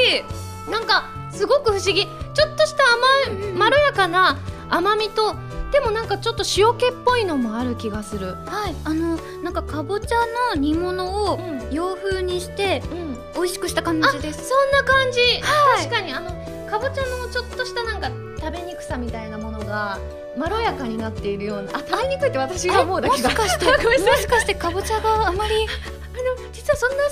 [0.68, 0.70] い。
[0.70, 2.06] なんかすごく不思議。
[2.34, 2.82] ちょっとした
[3.30, 4.38] 甘いまろやかな
[4.70, 5.34] 甘みと
[5.70, 8.34] でもなんかちょっと塩気っぽいのもある気がする。
[8.46, 8.74] はい。
[8.84, 10.16] あのなんかかぼちゃ
[10.54, 11.70] の煮物をうん。
[11.74, 13.18] 洋風にしてうん。
[13.34, 14.48] 美味しくした感あじです。
[14.48, 15.84] そんな感じ、はい。
[15.86, 16.30] 確かにあの
[16.70, 19.98] かぼちゃのちょっとしたなんか食べにくさみたいなものが
[20.36, 21.70] まろやかになっているような。
[21.76, 23.28] あ食べにくいって私が思うだけだ。
[23.30, 23.64] もしかして
[24.10, 25.66] もしかしてかぼちゃがあまり？
[26.14, 27.08] あの実はそんな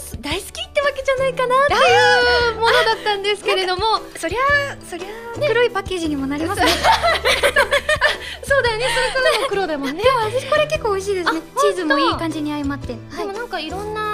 [1.16, 4.00] じゃないかなっていうものだったんですけれども。
[4.16, 5.08] そりゃそりゃ
[5.48, 6.68] 黒いパッケージにもなりますね。
[8.42, 8.86] そうだよね。
[9.14, 10.02] それからも黒だもんね。
[10.02, 11.40] でも私これ結構美味しいですね。
[11.56, 12.88] あチーズもいい感じに相まって。
[12.88, 14.09] でもなんかいろんな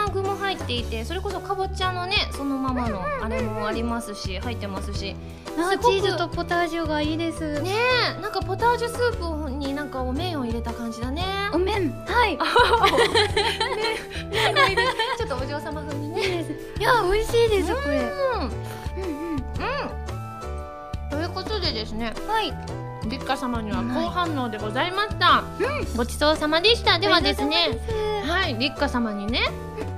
[0.67, 5.15] っていてそれこそかぼちゃのねそのままのあれもありますし入ってますし。
[5.59, 7.63] あすチーズとポタージュがいいです。
[7.63, 7.71] ね
[8.19, 11.25] えなんかポタージュスープになんかお麺を入れた感じだね。
[11.55, 12.37] お麺はい。
[15.17, 16.45] ちょっとお嬢様風にね。
[16.79, 17.97] いや美味しいですこれ。
[17.97, 18.51] うんうん。
[18.51, 19.41] うん。
[21.11, 22.53] ということでですねはい
[23.07, 25.45] 立花様には好反応でございました、
[25.97, 26.99] ごちそうさまでした。
[26.99, 27.79] ではですね
[28.25, 29.41] はい立花様にね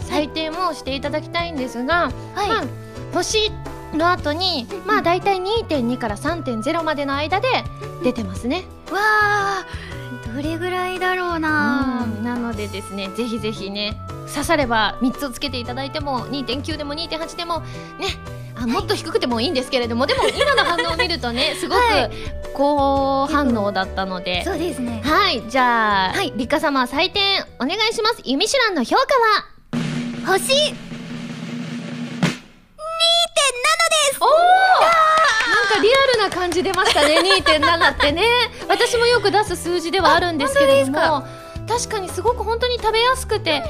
[0.01, 2.49] 採点をしていただきたいんですが、はい。
[2.49, 2.64] まあ、
[3.12, 3.51] 星
[3.94, 7.49] の後にまあ大体2.2から3.0までの間で
[8.03, 9.66] 出てますね、わあ
[10.35, 12.07] どれぐらいだろうな。
[12.07, 17.66] うんなのでですねぜひぜひね刺されば3つをつけていただいても2.9でも2.8でもね
[18.61, 22.11] あもっと低くてもいいんですけれども、でも今の反応を見るとねすごくはい
[22.55, 25.01] 高反応だったので、そうですね。
[25.05, 26.33] はいじゃあ、はい。
[26.37, 28.23] 立花様採点お願いします。
[28.25, 29.03] ユミシュランの評価
[30.27, 30.38] は？
[30.38, 30.75] 星
[34.21, 37.21] おおなんかリアルな感じ出ましたね。
[37.21, 38.25] 2.7ってね。
[38.68, 41.25] 私もよく出す数字ではあるんですけれども。
[41.68, 43.62] 確かにすごく本当に食べやすくて、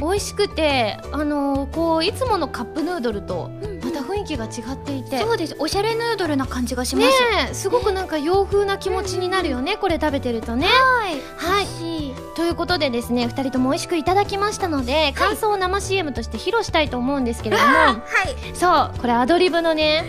[0.00, 3.69] 美味しくてあのーこういつものカップヌードルとまた
[4.20, 5.56] 雰囲気が違っていて、そうです。
[5.58, 7.54] おしゃれヌードルな感じがしまねすえ。
[7.54, 10.66] すごくなんか洋風な気持ちになるよね、これ食べてるとね。
[10.66, 11.20] はい。
[11.36, 11.66] はい。
[11.66, 17.68] しということでですね2人とも美味しくいただきましたので、感想を生 CM として披露したいと思うんですけれども。
[17.74, 18.00] はい。
[18.54, 20.04] そうこれアドリブのね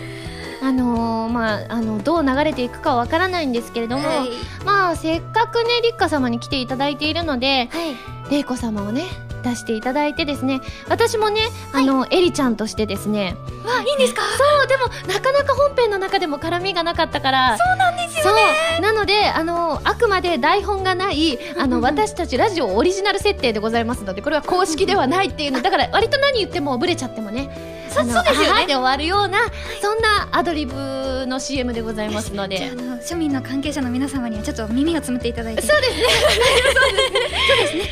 [0.62, 4.30] あのーまああのどう流れていくかはわからないんですけれども、はい。
[4.64, 7.96] まあせっかくね立花様に来ていただいているのではい。
[8.30, 9.04] 玲子様をね
[9.42, 11.40] 出していただいてですね私もね、
[11.72, 14.22] あのエリちゃんとしてですねわいいんですか？
[14.22, 18.42] そうでもなかなか本編の中でも絡みがなかったからそうなんですよね。
[18.80, 25.60] なのであのあくまで台本がないあの私たちラジオオリジナル設定でございますのでこれは公式ではないっていうの。
[25.62, 27.50] だから割と何言ってもブレちゃってもね
[27.90, 28.50] そうですよね。
[28.50, 29.38] はいで終わるような
[29.80, 32.70] そんなアドリブの CM でございますので。
[32.72, 35.62] あの庶民の関係者の皆様にはちょっと耳をつむっていただいて。
[35.62, 36.02] そうですね。
[36.06, 37.82] そうですね。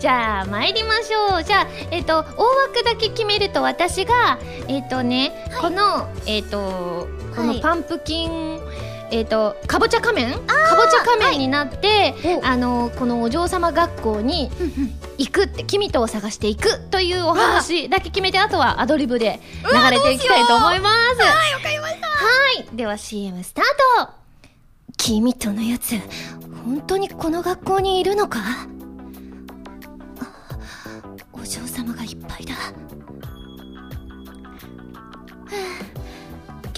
[0.00, 1.44] じゃあ参りましょう。
[1.44, 7.60] じゃあえっ、と大枠だけ決めると私がえっ、とね、このえっ、とこのはい。
[7.60, 8.60] パンプキン、
[9.10, 10.32] えっ、とかぼちゃ仮面？
[10.32, 12.46] かぼちゃ仮面になって、お。
[12.46, 14.50] あのこのお嬢様学校に
[15.18, 21.20] 行くって君とを探していくというお話だけ決めてあとはアドリブで流れていきたいと思います。
[21.20, 22.06] はいわかりました。
[22.06, 22.14] は
[22.72, 22.76] い。
[22.76, 23.64] では CM スター
[24.06, 24.10] ト。
[24.96, 25.94] 君とのやつ
[26.64, 28.40] 本当にこの学校にいるのか？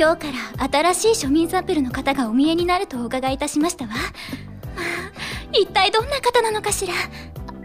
[0.02, 0.26] 今日か
[0.58, 3.92] ら新しい庶民サンプルの方がお見えになるとお伺いいたしましたわ。
[3.94, 4.12] あ
[5.54, 6.94] 一体どんな方なのかしら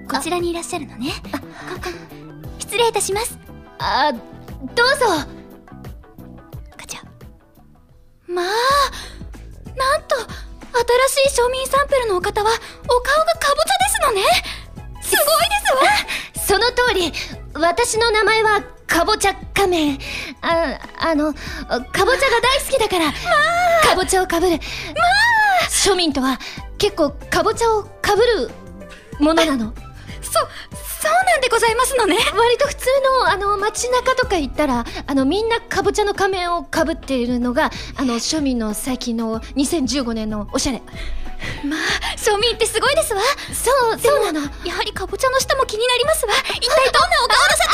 [0.08, 1.14] こちらにいらっしゃるのね。
[1.32, 1.40] こ
[1.84, 1.90] こ
[2.60, 3.40] 失礼いたします。
[3.80, 5.28] あどうぞ
[6.78, 7.02] ガチャ。
[8.28, 8.46] まあ、
[9.76, 10.16] なんと、
[11.10, 14.22] 新しい庶民サンプルのお方は、お顔がかぼちゃですのね
[15.02, 17.12] すごいですわ その通り
[17.56, 20.00] 私の名前はかぼちゃ仮面。
[20.42, 22.06] ああのかぼちゃが
[22.42, 23.12] 大好きだから、
[23.88, 24.54] かぼちゃをかぶる。
[24.54, 24.62] まあ。
[25.70, 26.40] 庶民とは
[26.78, 28.50] 結構かぼちゃをかぶる
[29.20, 29.74] ものなの。
[30.22, 32.18] そ、そうなんでございますのね。
[32.34, 32.88] 割と普通
[33.22, 40.82] のあの街中とか行ったらあのみんなかぼちゃの仮面をかぶっているのがあの庶民の最近の2015年のおしゃれ
[41.64, 41.80] まあ、
[42.18, 43.22] 庶民ってすごいですわ。
[43.54, 46.34] そうそうなのやはりかぼちゃの下も気になりますわ。
[46.60, 47.66] 一体どんなお顔のさ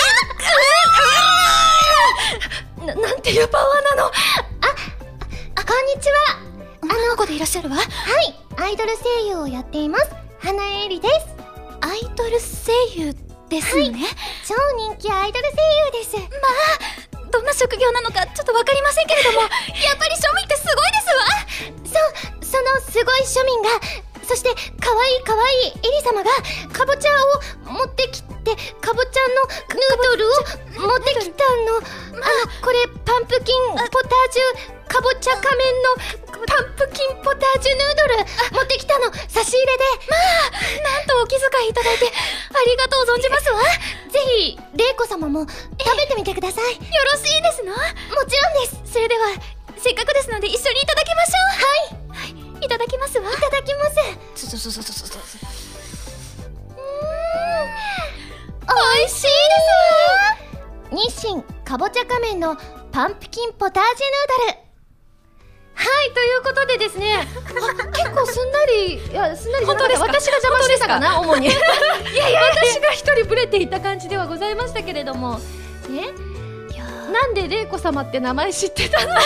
[2.86, 4.08] ななんていうパワーなの？
[4.08, 4.12] あ
[5.56, 6.38] あこんにちは。
[6.82, 7.78] 女の子でいらっしゃるわ。
[7.78, 7.86] はい。
[8.58, 10.10] アイドル声優をやっています。
[10.40, 11.28] 花江里です。
[11.82, 13.16] アイドル声優
[13.50, 14.00] ですよね、
[14.48, 16.18] 超人気アイドル声優です。
[16.18, 19.42] まあどんな職業なのかちょっと分かりませんけれども。
[19.42, 19.50] やっ
[19.98, 21.26] ぱり庶民ってすごいですわ。
[21.82, 23.70] そうそのすごい庶民が
[24.24, 26.32] そして可愛い可愛いエリ様が
[26.72, 27.10] かぼちゃ
[27.68, 31.78] を持ってきてかぼちゃのヌードルを持ってきたの。
[32.24, 32.30] あ
[32.64, 33.90] これパンプキンポター
[34.32, 35.90] ジュかぼちゃ仮面の
[36.46, 38.16] パンプキンポタージュヌードル
[38.54, 39.12] 持ってきたの。
[39.28, 39.84] 差し入れで。
[40.84, 42.12] なんとお気遣いいただいて あ
[42.66, 43.62] りがとう存じますわ。
[43.62, 43.66] よ
[44.10, 46.76] ぜひ玲子様も食べてみてください。
[46.76, 47.74] もろしいですの？
[48.28, 48.94] ちろんです。
[48.94, 49.28] それでは
[49.78, 51.94] せっかくですので一緒にいただきましょう。
[51.94, 52.03] はい、は
[52.64, 53.30] い、いただきますわ。
[53.32, 53.96] いただきます。
[54.36, 55.22] そうそうそうそうそう
[58.66, 60.98] 美味しいですわ。
[60.98, 62.56] 日清かぼちゃ仮面の
[62.92, 64.64] パンプキンポタージュヌードル。
[65.76, 67.16] はいということでですね。
[67.16, 67.26] あ
[67.92, 70.06] 結構すんなりいやすんなり本当ですか？
[70.08, 71.48] 私が邪魔してたかな主に。
[71.50, 71.50] い
[72.16, 75.40] やいや私が一人ブレていた感じではございましたけれども。
[75.90, 76.33] え
[77.12, 79.14] なんで玲子様って名前知ってたの？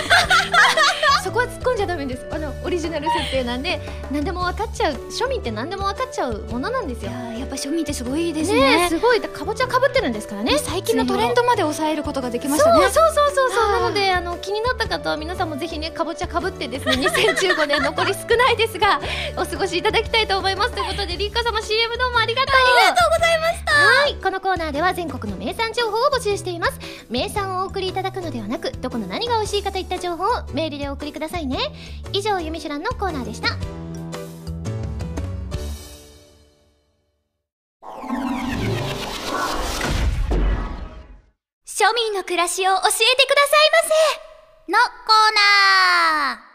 [1.24, 2.26] そこは突っ込んじゃダメです。
[2.32, 7.12] あのオリジナル設定なんで何でも分かっちゃう庶民って何でも分かっちゃうものなんですよ。
[7.12, 8.60] いやーやっぱ庶民ってすごいですね。
[8.78, 9.20] ねえすごい。
[9.20, 10.58] かぼちゃかぶってるんですからね。
[10.58, 12.82] 最近のトレンドまで抑えることができましたね。
[12.84, 19.02] そうそうそうそうはいなのであの気になった方は皆さんもぜひねかぼちゃかぶってですね2015年残り少ないですが
[19.36, 20.72] お過ごしいただきたいと思います。
[20.72, 22.56] ということでリッカ様 CM どうもありがとう。
[22.56, 23.74] ありがとうございました。
[23.74, 24.16] はい。
[24.16, 26.80] このコーナーでは全国の名産情報を募集しています。
[27.10, 31.58] 名産をお送りいただくのではなくどこの何が美味しいかといった情報をメールでお送りくださいね。
[32.14, 33.50] 以上ゆみしゅらんのコーナーでした。
[41.66, 42.96] 庶民の暮らしを教えてくだ
[43.46, 43.90] さいま
[44.66, 44.72] せ。
[44.72, 45.36] のコー
[46.36, 46.47] ナー。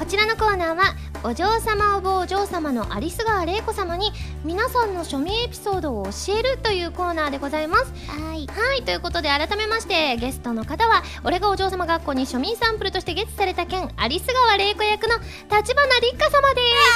[0.00, 4.12] こちらのコーナーはお嬢様おぼお嬢様の有栖川玲子様に
[4.46, 7.92] 皆さんの庶民エピソードを教えるというコーナーでございます。
[8.08, 8.46] はい。
[8.46, 16.89] はいということで改めましてゲストの方は俺がお嬢様学校に庶民サンプルとしてゲットされた件有栖川玲子役の立花立花様です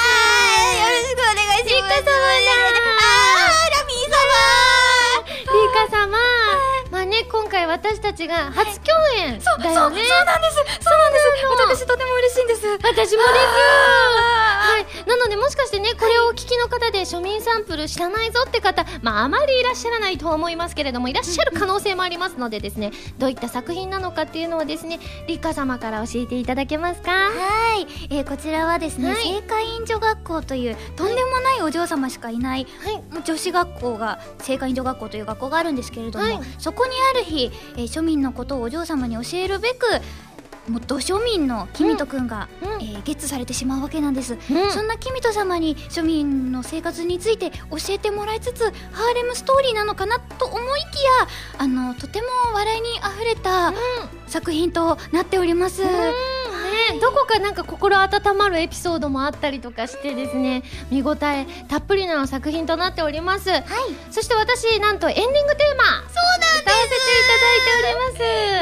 [7.85, 10.01] 私たちが初共演そうだよね。
[10.01, 10.55] そうなんです。
[10.81, 11.29] そうなんです。
[11.77, 12.65] 私とても嬉しいんです。
[12.81, 13.21] 私もです。
[13.21, 27.11] はい、なのでもしかしてねこれをお聞きの方で庶民サンプル知らないぞって方、まあ、あまりいらっしゃらないとは思いますけれどもいらっしゃる可能性もありますのでですねどういった作品なのかっていうのをですねリカ様から教えていただけますか？
[27.11, 29.23] はい、えーこちらはですね、はい。
[29.23, 33.23] 聖火院女学校というとんでもないお嬢様しかいない、はい。
[33.23, 36.39] 女子学校が聖火院女学校という学校があるんですけれども、はい。
[36.57, 39.85] そこにある日、えー庶民のことをお嬢様に教えるべく
[40.67, 42.27] もう土庶民のキミトくん。
[42.27, 42.83] が、うん。
[42.83, 44.71] えーゲッツされてしまうわけなんです、うん。
[44.71, 51.27] そんなキミト様に庶民の生活について教えてもらいつつハーレムストーリーなのかなと思いきや
[51.59, 53.73] あのとても笑いにあふれた
[54.27, 55.89] 作品となっております、うん
[56.65, 63.61] ね、どこかなんか心温まるエピソードもあったりとかしてですね見応えたっぷりな作品となっております、はい。
[64.11, 68.21] そして私なんとエンディングテーマそうなん歌わせていただいております。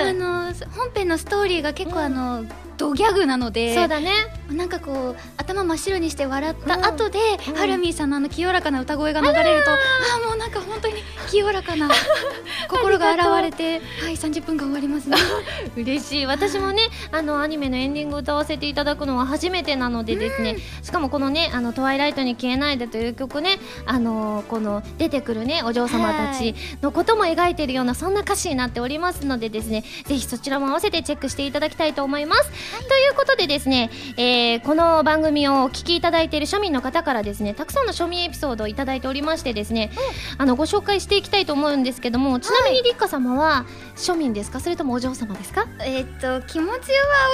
[0.10, 4.12] あの本編のストーリーが結構、あの土ドギャグなのでそうだね。
[4.52, 7.56] なんかこう頭真っ白にして笑った後で、うん。
[7.56, 9.78] ハラミーさんのあの清らかな歌声が流れるとあ
[10.22, 10.96] あもうなんか本当に
[11.30, 11.89] 清らかな
[12.67, 15.17] 心が現れてはい30分間終わりますね。
[15.78, 16.26] 嬉しい。
[16.26, 32.52] 私もねあのアニメのエンディングを歌わせていただくのは初めてなのでですね、しかもこのね「あのトワイライトに消えないで」という曲ねあのこの出てくるねお嬢様たちのことも描いているようなそんな歌詞になっておりますのでですねぜひそちらも合わせてチェックしていただきたいと思います、
[32.88, 39.91] ということでですね、えーこの番組をお聞きいただいている庶民の方からですねたくさんの庶民エピソードをいただいておりましてですね、
[40.38, 44.59] あのご紹介していきたいと思うんですけどもちなみに立花様は庶民ですか？
[44.59, 45.67] それともお嬢様ですか？
[45.81, 46.75] えっと気持ちは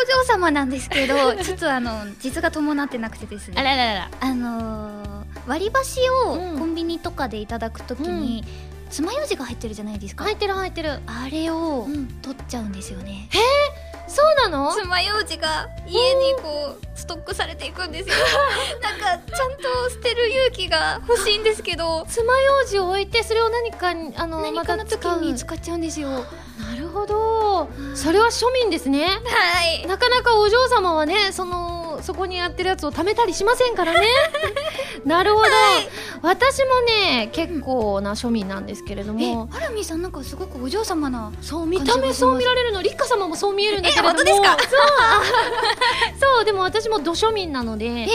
[0.03, 3.55] お嬢様なんですけどちょっとあの実が伴ってなくてですね。
[3.57, 4.11] あらららら。
[4.19, 5.09] あのー
[5.47, 6.59] 割り箸をうん。
[6.59, 8.43] コンビニとかでいただくときに、
[8.89, 10.99] 爪楊枝が入ってるじゃないですか、入ってる入ってる。
[11.07, 12.07] あれをうん。
[12.21, 13.29] 取っちゃうんですよね、
[14.09, 14.73] そうなの？
[14.73, 18.15] 爪楊枝が家にこうストックされていくんですよ。
[18.81, 22.05] なんかちゃんと捨てる勇気が欲しいんですけど。
[22.09, 25.21] 爪楊枝を置いてそれを何かにあの何またかの時使う。
[25.21, 26.09] に使っちゃうんですよ。
[26.09, 26.25] は
[26.71, 27.69] なるほど。
[27.95, 29.05] それは庶民ですね。
[29.83, 29.87] い。
[29.87, 34.07] なかなかお嬢様はねそのそこにやってるやつを貯めたりしませんからね。
[35.05, 35.47] なるほど、
[36.21, 44.57] 私もね結構な庶民なんですけれどえも、ハラミさんなんかすごくお嬢様なそう見た目そう見られるの立花様もそう見えるんだけれどもえ本当ですか？
[46.19, 46.35] そう。
[46.37, 48.05] そうでも私も土庶民なので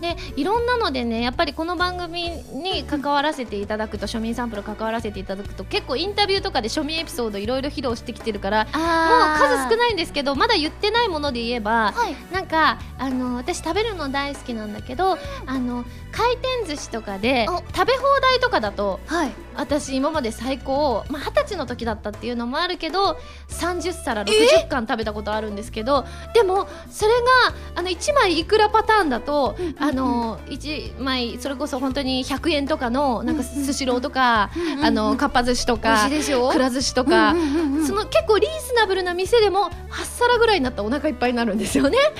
[0.00, 9.36] でいろんなのでねやっぱりこの番組に関わらせていただくと庶民サンプル関わらせていただくと結構インタビューとかで庶民エピソードいろいろ披露してきてるからもうあ
[9.68, 12.16] 数少ないんですけどまだ言ってないもので言えばはい。
[12.32, 17.58] なんかあの私食べるの大好きなんだけどあの回転寿司とかでお。
[17.74, 19.32] 食べ放題とかだとはい。
[19.54, 23.18] 私今まで最高まあ二十歳の時だったっていうのもあるけど
[23.48, 29.82] 30皿60貫食べたことあるんですけどでもそれがあの1枚いくらパターンだと、うんうんうん。
[29.82, 34.50] あの1枚それこそ本当に100円とかのなんかスシローとか、
[34.82, 36.08] あのかっぱ寿司とか
[36.52, 42.16] くら寿司とか、うんうんうんうんその結構リーズナブルな店でも8皿ぐらいになったらお腹いっぱいになるんですよね、なんか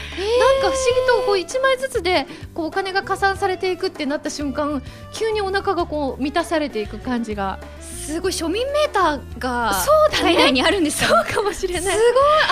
[0.62, 7.58] 不思議とこう1枚ずつでこうお金が加算されていくってなった瞬間急にお腹がこう満たされていく感じが。
[8.02, 9.72] すごい庶民メーターが
[10.10, 11.10] 体内にあるんですよ。
[11.24, 11.94] かもしれすごい。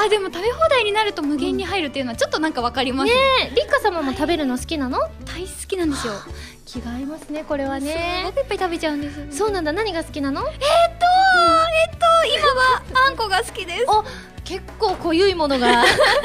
[0.06, 5.00] あでも食べ放題になると無限に入るっていうのはちょっとなんかわかります、ね立花様も食べるの好きなの？
[5.24, 6.12] 大好きなんですよ。
[6.66, 9.32] 気が合いますねこれはすねごくいっぱい食べちゃうんですよね。
[9.32, 9.72] そうなんだ。
[9.72, 10.40] 何が好きなの？
[10.42, 10.60] えっとえっ
[11.98, 13.84] と今はあんこが好きです。
[13.88, 14.04] お
[14.50, 15.84] 結構濃ゆいものが。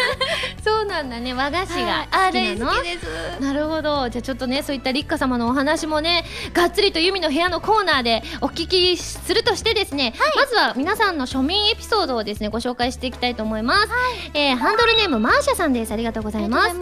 [0.63, 1.35] そうなんだね。
[1.35, 3.05] 和菓子が好あきなの、大好きです。
[3.39, 4.09] なるほど。
[4.09, 13.89] じゃあちょっとねそういった立花様のお話もねがっつりとユミの部屋のコーナーでお聞きするとしてですね、まずは皆さんの庶民エピソードをですねご紹介していきたいと思います、
[14.33, 15.91] えーハンドルネームマーシャさんです。
[15.91, 16.75] ありがとうございます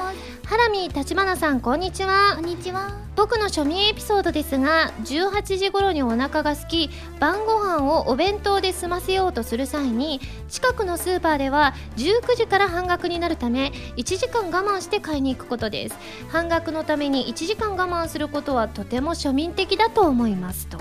[0.53, 2.33] ハラミ立花さんこんにちは。
[2.35, 2.91] こんにちは。
[3.15, 15.97] 僕の庶民エピソードですが18時頃にお腹が空き晩ご飯をお弁当で済ませようとする際に近くのスーパーでは19時から半額になるため1時間我慢して買いに行くことです。
[16.29, 20.77] 半額のために1時間我慢することはとても庶民的だと思いますと。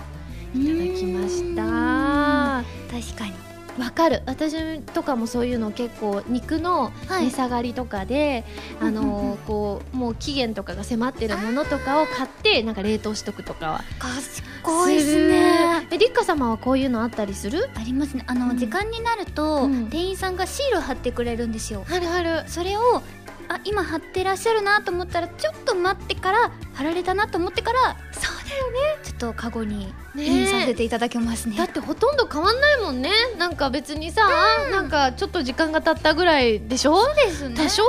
[0.55, 1.65] いただきました。
[1.65, 3.52] わ確かに
[3.91, 4.23] かる。
[4.27, 7.27] 私とかもそういうの結構肉のはい。
[7.27, 8.45] 値下がりとかで、
[8.81, 9.05] あうんうん。
[9.05, 15.87] のこうもう期限とかが迫ってるものとかを買ってなんか冷凍しとくとかは賢いですね。
[15.91, 17.71] え立花様はこういうのあったりする？
[17.75, 18.25] ありますね。
[18.27, 18.59] あの、うん。
[18.59, 19.89] 時間になると、うん。
[19.89, 21.85] 店員さんがシール貼ってくれるんですよ。
[21.87, 22.45] はるはる。
[22.49, 23.03] それを
[23.49, 28.79] あ今貼ってらっしゃるなと思ったらちょっと待ってから貼られたなと思ってからそうだよね。
[29.03, 30.25] ちょっとカゴにねえ。
[30.25, 31.57] インさせていただけますね。
[31.57, 33.11] だってほとんど変わんないもんね。
[33.39, 34.23] なんか別にさ、
[34.71, 36.97] なんかちょっと時間が経ったぐらいでしょ？
[36.97, 37.57] そうですね。
[37.57, 37.83] 多少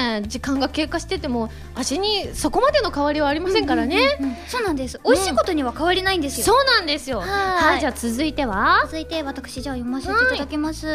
[0.00, 5.00] ね時間が経過してても味にそこまでの変わりはありませんからね、うんうんうんそうなんです。
[5.04, 7.20] 美味しいことには変わりないんですよ、そうなんですよ。
[7.20, 7.28] はい。
[7.28, 8.82] はいじゃあ続いては？
[8.84, 10.88] 続いて私じゃあ読ませていただきます、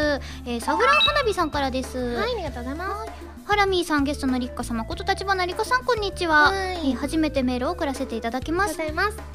[0.45, 6.77] えーサフラン花火さんからです、はいありがとうございますハラミーさんゲストの立花様こと立花立花さんこんにちは、はい。
[6.77, 8.79] えー初めてメールを送らせていただきます。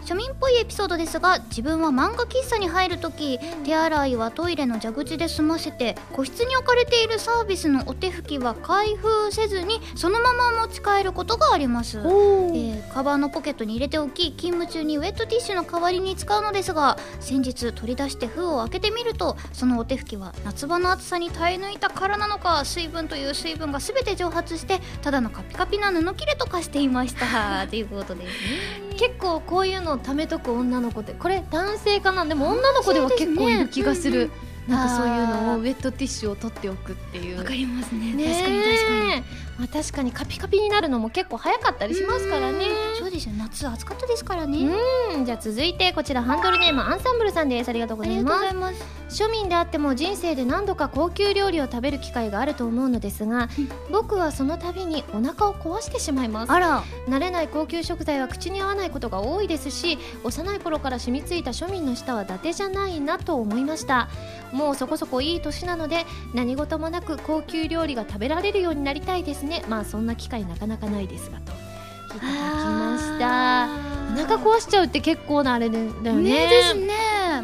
[0.04, 11.98] 庶民っぽいエピソードですが自分は漫画喫茶に入るとき手洗いはトイレの蛇口で済ませて個室に置かれているサービスのお手拭きは開封せずにそのまま持ち帰ることがあります。
[11.98, 27.66] えおーカバーのポケットに入れておき勤務中にウェットティッシュの代わりに使うのですが先日取り出して封を開けてみるとそのお手拭きは夏場の暑さに耐え抜いたからなのか水分という水分が全て蒸発してただのカピカピな布切れと化していました。
[27.68, 28.96] ということですね。
[28.96, 32.24] 結構こういうのを貯めとく女の子ってこれ男性かな？
[32.24, 34.30] でも女の子では結構いる気がする、
[34.68, 37.38] なんかそういうのをウェットティッシュを取っておくっていう。
[37.38, 38.12] わかりますね。
[38.12, 39.24] ね確かに確かに
[39.60, 42.64] まあ、確かにカピカピになるのも結構早かったりしますからね。
[42.98, 43.34] そうですよ。
[43.36, 44.74] 夏暑かったですからね。
[45.14, 45.26] うん。
[45.26, 47.68] じゃあ続いてこちらハンドルネームアンサンブルさんです。
[47.68, 49.22] ありがとうございます。
[49.22, 53.50] 庶民であっても人生で何度か高級料理を食べる機会があると思うのですが、
[53.90, 56.52] 僕はその度にお腹を壊してしまいます。
[56.52, 56.82] あら。
[57.06, 64.08] 慣れない高級食材は口に合わないことが多いですし幼い頃から染みついた庶民の舌は伊達じゃないなと思いました
[64.52, 69.64] もうそこそこいい年なので何事もなく高級料理が食べられるようになりたいですね。
[69.68, 71.52] まあそんな機会なかなかないですがと。
[71.52, 73.68] いただきました。
[74.12, 76.12] お腹壊しちゃうって結構なあれだよね。
[76.22, 76.88] ねですね。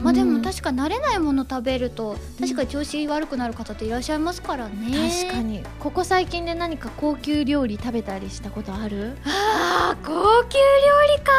[0.02, 0.34] まあでうん。
[0.38, 5.08] も確か慣れないもの食べると確かに調子悪くなる方っていらっしゃいますからね。
[5.22, 5.62] 確かに。
[5.78, 9.16] ここ最近で何か高級料理食べたりしたことある？
[9.24, 11.32] あー高級料理か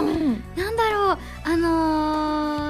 [0.00, 0.42] うん。
[0.56, 1.18] なんだろう。
[1.44, 2.65] あのー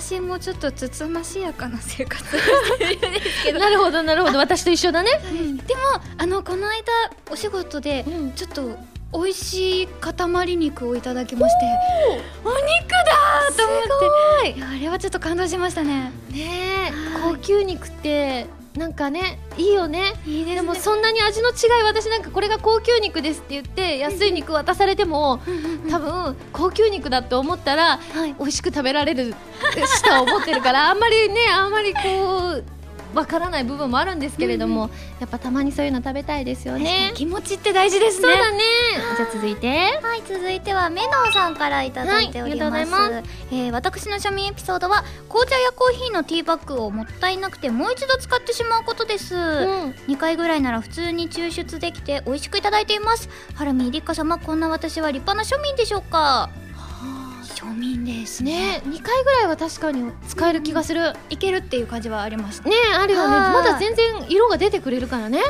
[0.00, 3.60] 私もちょっとつつましやかな生活をしてるんですけど。
[3.60, 4.38] なるほどなるほど。
[4.38, 5.10] 私と一緒だね。
[5.66, 5.80] でも
[6.18, 6.82] あのこの間
[7.30, 8.32] お仕事でうん。
[8.32, 8.76] ちょっと
[9.12, 11.66] 美味しい塊肉をいただきまして。
[12.44, 14.64] お肉だーと思って。
[14.64, 16.10] あれはちょっと感動しましたね。
[16.28, 16.92] ね
[17.22, 18.46] 高級肉って
[18.76, 20.14] なんかねいいよね。
[20.26, 25.40] いいででもそんなに味の違い私なんかこれが高級肉ですって言って安い肉渡されても
[25.88, 28.34] 多分高級肉だって思ったらはい。
[28.36, 29.32] 美味しく食べられる
[29.86, 32.00] 舌を持ってるからあんまりねあんまりこ
[32.50, 32.64] う
[33.14, 34.90] わからない部分もあるんですけれども、
[35.20, 37.12] やっぱたまにそういうの食べたいですよね。
[37.14, 38.28] 気持ちって大事ですね。
[38.28, 38.58] そうだね。
[39.16, 39.68] じゃあ続いて。
[40.02, 49.40] はい続いてはメノーさんからいただいております,、はいありがとうございえー私の庶民エピソードは紅茶やコーヒーのティーバッグをもったいなくてもう一度使ってしまうことです、うん。
[50.08, 53.28] 2回ぐらいなら普通に抽出できて美味しくいただいています。
[53.54, 56.50] ハラミーリッカ様こんな私は立派な庶民でしょうか？
[57.54, 58.82] 庶民ですね。
[58.84, 62.62] 2回ぐらいは確かに使える気がする、ねいけるっていう感じはあります。
[62.62, 63.36] あるよね。
[63.36, 63.52] はい。
[63.52, 65.40] まだ全然色が出てくれるからね。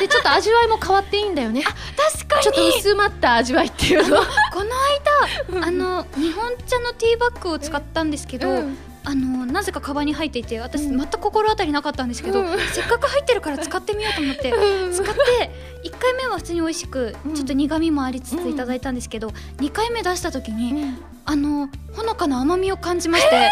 [0.00, 1.62] でちょっと味わいも変わっていいんだよね。
[1.62, 4.16] 確かちょっと薄まった味わいっていうの。
[4.52, 4.70] この
[5.60, 10.98] 間あの日本茶のティーバッグを使ったんですけど、うんあのなぜかカバンに入っていて私うん。
[10.98, 12.58] 全く心当たりなかったんですけど、うん。
[12.58, 14.52] せっかく入ってるから使ってみようと思って
[14.92, 15.50] 使って
[15.84, 17.34] 1回目は普通に美味しく、うん。
[17.34, 19.28] ちょっと苦味もありつついただいたんですけど、
[19.58, 20.94] 2回目出した時に、
[21.24, 23.50] あのほのかな甘みを感じまして、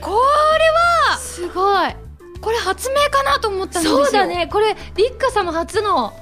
[0.00, 1.94] これはすごい。
[2.40, 4.04] これ発明かなと思ったんですよ。
[4.04, 4.48] そうだね。
[4.50, 6.12] これ立花様初の、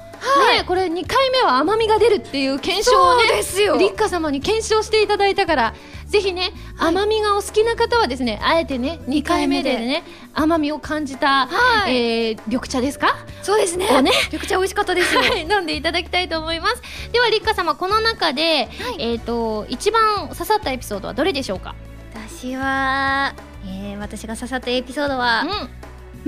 [0.57, 3.77] ねこれ2回目は甘みが出るっていう検証をねそうですよ。
[3.77, 5.73] 立花様に検証していただいたから
[6.07, 6.89] ぜひね、はい。
[6.89, 10.03] 甘みがお好きな方はですねあえてね2回目でね
[10.33, 11.95] 甘みを感じた、はい。
[11.95, 13.15] えー緑茶ですか？
[13.43, 13.87] そうですね。
[13.91, 14.11] をね。
[14.31, 15.21] 緑茶美味しかったですよ。
[15.23, 16.81] はい、飲んでいただきたいと思います。
[17.11, 18.69] では立花様この中で、
[18.99, 21.75] えっ、と一番刺さったエピソードはどれでしょうか？
[22.13, 23.33] 私は、
[23.65, 25.49] えー、私が刺さったエピソードは、うん。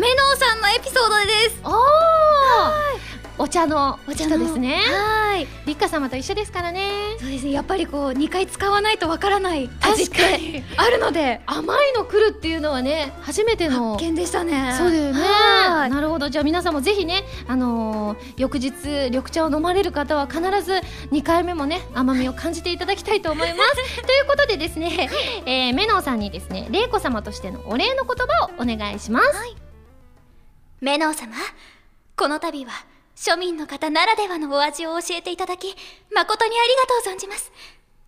[0.02, 1.60] メノーさんのエピソードです。
[1.64, 1.74] おー
[3.38, 4.80] お茶の人ですね。
[4.90, 5.48] はい。
[5.66, 7.16] 立花様と一緒ですからね。
[7.20, 7.52] そうですね。
[7.52, 9.70] やっぱりこう2回使わないとわからない。
[9.82, 10.64] 味ってに。
[10.78, 14.76] あるので甘いの来るっていうのはね初めての発見でしたね。
[14.78, 15.22] そうだよね。
[15.22, 15.90] はい。
[15.90, 16.30] なるほど。
[16.30, 18.74] じゃあ皆さんもぜひね、あのー翌日
[19.10, 20.82] 緑茶を飲まれる方は必ず
[21.12, 24.02] 2回目もね甘みを感じていただきたいと思います。
[24.06, 25.10] ということでですね、
[25.46, 29.56] えー、メノウさんにですね玲子様としてのお礼の言葉をお願いします、
[30.82, 31.34] メノウ様、
[32.16, 32.72] この度は
[33.16, 35.76] 庶民の方ならではのお味を教えていただき、
[36.14, 37.52] 誠にありがとう存じます。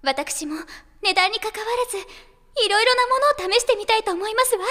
[0.02, 0.56] 私も
[1.04, 4.66] 値段にかかわらず、いろいろなものを試してみたいと思いますわ。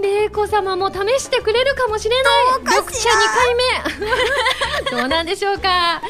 [0.00, 3.54] 玲子様も試してくれるかもしれない緑茶2回
[4.84, 6.00] 目 どうなんでしょうかは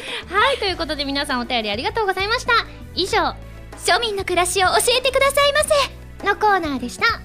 [0.53, 2.53] いということで皆さんお便りありがとうございました
[2.93, 3.33] 以上
[3.77, 6.01] 庶民の暮らしを教えてくださいませ。
[6.25, 7.21] のコーナーでした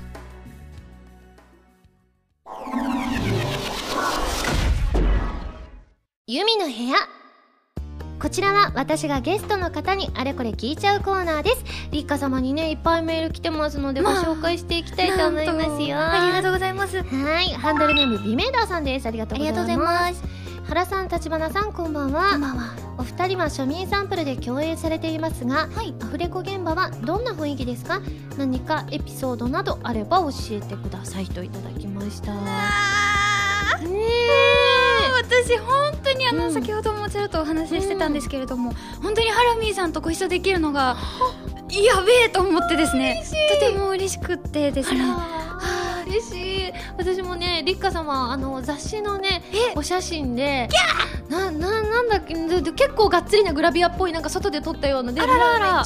[6.28, 6.96] ユミの部屋。
[8.18, 11.64] こちらは私がゲストの方にあれこれ聞いちゃうコーナーです。
[11.92, 15.96] 立花様にねいっぱいメール来てますのでごまあ紹介していきたいと思いますよ。
[16.00, 17.00] ありがとうございます。
[17.00, 17.50] はい。
[17.50, 19.06] ハンドルネームビメーダーさんです。
[19.06, 20.24] ありがとうございます。
[20.66, 22.30] 原さん立花さんこんばんは。
[22.32, 22.74] こんばんは。
[22.98, 25.94] お二人は庶民サンプルで共演されていますがはい。
[26.02, 28.00] アフレコ現場はどんな雰囲気ですか？
[28.36, 32.34] 何かエピソードなどあれば教えてくださいといただきました。
[32.34, 33.05] ね
[35.46, 36.52] 私本当にあの、うん。
[36.52, 38.72] 先ほどもちょっとお話ししてたんですけれども、
[39.02, 40.96] 本当にハラミーさんとご一緒できるのが
[41.70, 43.22] やべえと思ってですね。
[43.60, 45.04] とても嬉しくってですね。
[46.08, 46.72] 嬉しい。
[46.98, 49.42] 私もね立花様あの雑誌のね
[49.74, 50.68] お写真で
[51.28, 52.34] なななんだっけ？
[52.34, 55.30] 結構がっつりなグラビアっぽいなんか外で撮ったようなでめち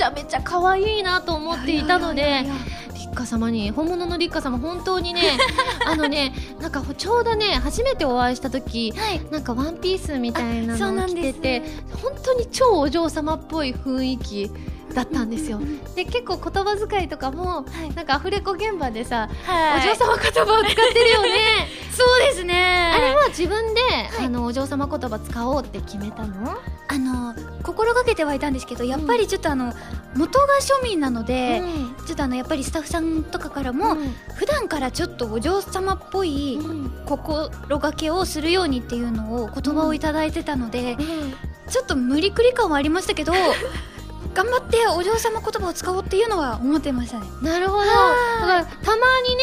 [0.04, 2.64] ゃめちゃ可愛いなと思っていたのでいやいやいやいや。
[2.94, 5.22] 立花様に本物の立花様本当にね
[5.86, 9.20] あのねなんかちょうどね初めてお会いした時はい。
[9.30, 11.62] なんかワンピースみたいなあそうのを着てて
[12.02, 14.50] 本当に超お嬢様っぽい雰囲気
[14.94, 15.60] だったんですよ。
[15.94, 17.94] で結構言葉遣いとかも、はい。
[17.94, 19.80] なんかアフレコ現場でさ、はい。
[19.80, 21.68] お嬢様言葉を使ってるよね。
[21.96, 22.92] そうですね。
[22.94, 23.80] あれは自分で、
[24.20, 26.58] あのお嬢様言葉使おうって決めたの？
[26.88, 29.72] あの心がけてはいたんですけどやっぱりちょっとあの、
[30.16, 32.06] 元が庶民なので、うん。
[32.06, 34.10] ちょっとあのやっぱりスタッフさんとかからも、うん。
[34.34, 36.90] 普段からちょっとお嬢様っぽいうん。
[37.06, 41.34] 心がけをするようにっていうのを言葉をいただいてたので、うん。
[41.70, 43.32] ちょっと無理くり感はありましたけど
[44.34, 47.26] 頑張ってお嬢様言葉を使おうっていうのは思ってましたね。
[47.42, 47.84] なるほど。
[47.84, 48.96] だからたま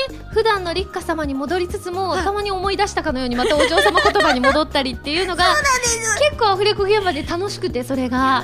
[0.10, 2.24] にね普段の立花様に戻りつつも、はい。
[2.24, 5.46] たまに思い出したかのようにまたお嬢様言葉に戻ったりっていうのが
[6.20, 8.44] 結構アフレコ現場で楽しくてそれが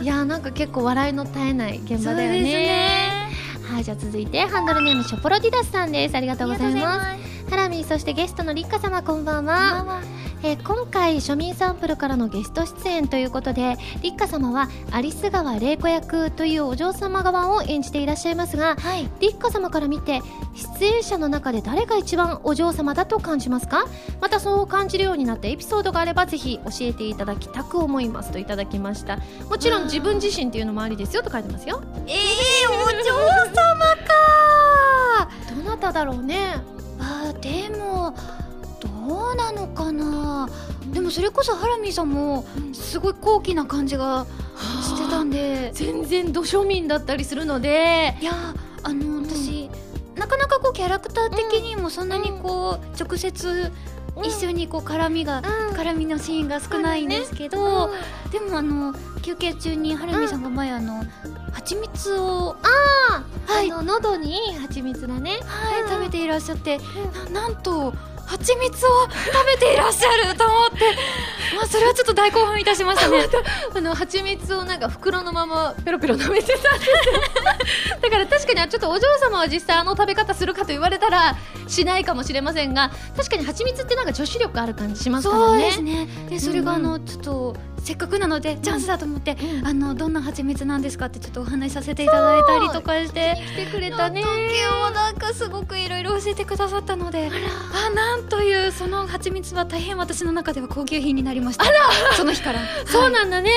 [0.00, 3.28] いやーなんか結構笑いの絶えない現場だよね。
[3.62, 6.14] はいじゃあ続いてハンドルネームショポロディダスさんです。
[6.14, 7.50] ありがとうございます。
[7.50, 10.02] ハラミーそしてゲストの立花様こんばんは、
[10.42, 19.08] えー今回庶民サンプルからのゲスト出演ということで立花様は有栖川玲子役というお嬢様側を演じていらっしゃいますがはい。
[19.20, 20.22] 立花様から見て
[20.80, 23.86] 出演者の中で誰が一番お嬢様だと感じますか？
[24.20, 29.18] またそう感じるようになったエピソードがあればぜひ教えていただきたく思いますといただきました。
[29.48, 31.82] もちろん自分自身っていうのもありですよと書いてますよ。
[32.06, 33.12] えー、お嬢
[33.52, 33.60] 様
[34.06, 36.54] かどなただろうね。
[37.00, 38.14] あーでも
[39.08, 40.48] どうなのかな？
[40.92, 44.26] でもそれこそハラミーさんもすごい高貴な感じが
[44.82, 45.70] してたんで。
[45.72, 48.16] 全然土庶民だったりするので。
[48.20, 48.32] いや
[48.82, 49.70] あの私、
[50.14, 53.72] なかなかこうキャラクター的にもそんなにこう直接
[54.22, 55.44] 一緒にこう絡みが、うん。
[55.76, 57.90] 絡みのシーンが少ないんですけど、
[58.30, 61.04] でもあの休憩中にハラミーさんが前あの
[61.52, 63.70] 蜂蜜をあはい。
[63.70, 65.38] あの喉に蜂蜜だね。
[65.44, 65.88] はい、うん。
[65.88, 66.78] 食べていらっしゃって、
[67.32, 67.94] ななんと
[68.28, 70.76] 蜂蜜を食べていらっしゃると思って、
[71.56, 73.26] まあ、それはちょっと大興奮いたしましたね。
[73.74, 76.90] あの蜂蜜をなんか袋のままペロペロ舐めてたんです。
[76.90, 76.96] よ
[78.02, 81.36] だから確かにちょっとお嬢様は実際あの食べ方するかと言われたら
[81.68, 85.52] しないかもしれませんが確かに蜂蜜ってなんか女子力ある感じしますからね。
[85.52, 86.08] そうですね。
[86.28, 93.36] で、それがあうんの、ちょっと、せっかくなので、チャンスだと思って、うんあの、どんな蜂蜜なんですかってちょっとお話しさせていただいたりとかして。
[93.56, 94.22] 来てくれたね。
[94.94, 97.30] なんかすごくいろいろ教えてくださったので。
[97.86, 101.64] あなんというその蜂蜜は大変私の中では高級品になりました。
[102.16, 102.60] その日から。
[102.86, 103.50] そうなんだね、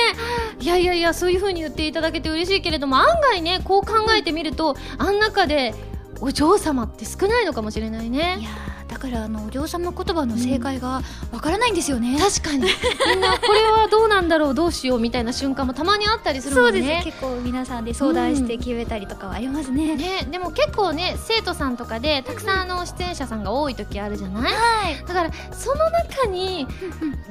[0.60, 5.74] い、やいやいやそういう風に言っていただけて嬉しいけれども案外ねこう考えてみると、あん中で
[6.20, 8.36] お嬢様って少ないのかもしれないね。
[8.40, 12.58] いやーだからあのお嬢様言葉の正解がわからないんですよね、確かに。
[13.08, 16.86] みんなこれはどうなんだろうどうしようみたいな瞬間もたまにあったりするもそうんです。
[16.86, 24.52] ね結構皆さんで相談して決めたりとかはありますね、ね、でも結構ね生徒さんとかでたくさんあの出演者さんが多い時あるじゃない？
[24.52, 25.04] はい。
[25.06, 26.66] だからその中に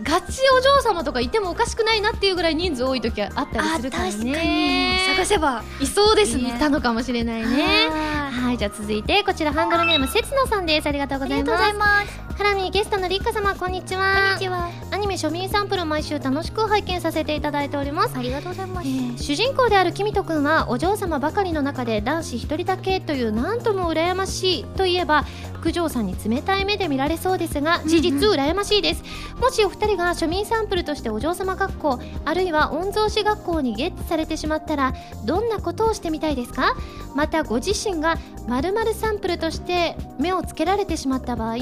[0.04, 4.12] ガチお嬢様とかいてもおかしくないなっていうぐらい人数多い時はあったりあするからね。
[4.12, 5.16] 確かに。
[5.18, 5.64] 探せば。
[5.80, 6.38] いそうです。
[6.38, 7.88] ねいたのかもしれないね。
[7.90, 10.88] ははいじゃあ続いてこちらハンドルネームせつなさんです。
[10.88, 12.22] ありがとうございますます。
[12.38, 14.16] ハラミーゲストのリッカ様こんにちは。
[14.16, 14.70] こんにちは。
[14.92, 18.18] アニメ庶民サンプル毎週楽しく拝見させていただいております。
[18.18, 25.26] ありがとうございまえー主人公であるキミト君はお嬢様ばかりの中で男子一人だけというなんとも羨ましいといえば
[25.64, 29.04] 九条さんに冷たい目で見られそうですが事実羨ましいです、
[29.40, 34.94] もしお二人が庶民サンプルとしてお嬢様学校あるいは御曹司学校にゲットされてしまったら
[35.26, 36.76] どんなことをしてみたいですか？
[37.16, 41.56] またご自身が〇〇サンプルとして目をつけられてしまった場合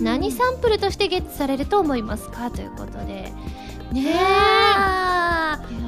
[0.00, 2.50] 何サンプルとしてゲットされると思いますか？
[2.50, 3.32] ということで。
[3.92, 4.12] ねえ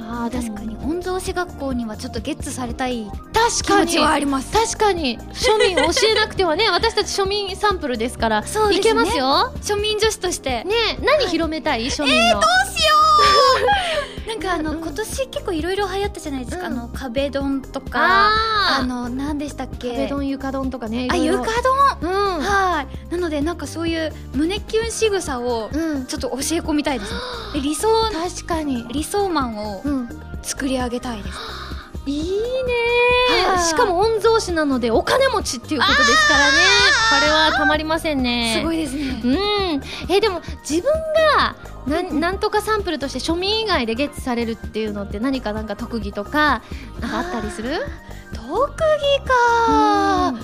[0.09, 0.77] あ確かに。
[0.77, 3.91] 御曹司学校にはちょっとゲッツされたい確かに。
[3.91, 3.99] 気持ち。
[3.99, 5.19] はあります確かに。
[5.33, 8.77] 庶民を教えなくてはね 私たち庶民サンプルですからそうね。
[8.77, 9.53] いけますよ。
[9.63, 10.65] 庶民女子として。
[10.65, 12.41] ねえ何広めたい、庶民の、
[14.27, 16.73] なんかあの、うん今年結構いろいろ流行ったじゃないですか、うん。
[16.73, 18.31] あの壁ドンとか
[18.79, 19.91] あの何でしたっけ？
[19.91, 21.45] 壁ドン床ドンとかねあ床
[22.01, 22.13] ドン。
[22.13, 22.41] うん。
[22.41, 23.13] はい。
[23.13, 26.07] なのでなんかそういう胸キュン仕草をうん。
[26.07, 27.13] ちょっと教え込みたいです。
[27.13, 27.19] ね
[27.55, 28.87] で理想確かに。
[28.89, 29.96] 理想マンをうん
[30.47, 31.39] 作り上げたいです。
[32.07, 32.73] いいね。
[33.49, 33.59] はい。
[33.65, 36.53] しかも御曹司なのでお金持ちっていうことですからね。
[37.21, 38.55] これはたまりませんね。
[38.61, 39.21] すごいですね。
[39.25, 39.29] う
[39.79, 39.83] ん。
[40.09, 40.93] えでも自分
[41.35, 41.57] が
[41.89, 46.63] なんなんとかサンプルとして庶民以外でゲットされるっていうのって何かなんか特技とか
[47.01, 47.85] なんかあったりする？
[48.33, 48.77] 特技
[49.27, 49.35] か。
[49.59, 50.35] あ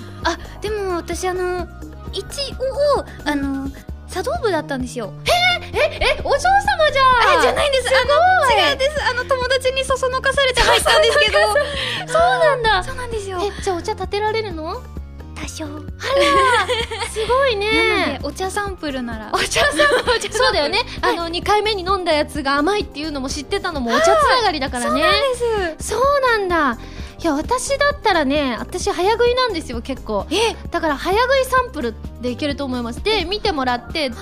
[0.61, 1.69] でも私あの
[2.13, 2.25] 一
[2.97, 3.69] 応あの
[4.09, 5.13] 茶道部だったんですよ。
[5.25, 5.31] え
[6.25, 7.39] お嬢様じゃん。
[7.39, 7.89] あじゃないんです。
[7.89, 9.03] あの違うんです。
[9.11, 11.39] あの友達にそそのかされて入ったんですけど。
[12.07, 12.85] そうなんだ。
[12.85, 13.41] そうなんですよ。
[13.43, 14.83] えじゃあお茶立てられるの？
[15.35, 15.67] 多少。
[15.67, 15.87] なの
[17.11, 18.19] すごいね。
[18.21, 19.31] でお茶サンプルなら。
[19.33, 19.73] お茶さん
[20.31, 25.03] そうだよね、あの2回目に飲んだやつが甘いっていうのも知ってたのもお茶つながりだからね。
[25.79, 25.91] です。
[25.91, 26.79] そうなんだ
[27.23, 30.27] いや私だったらね私早食いなんですよ結構。
[30.31, 30.57] え？
[30.73, 33.03] だから早食いサンプルでいけると思います。
[33.05, 34.17] で見てもらってど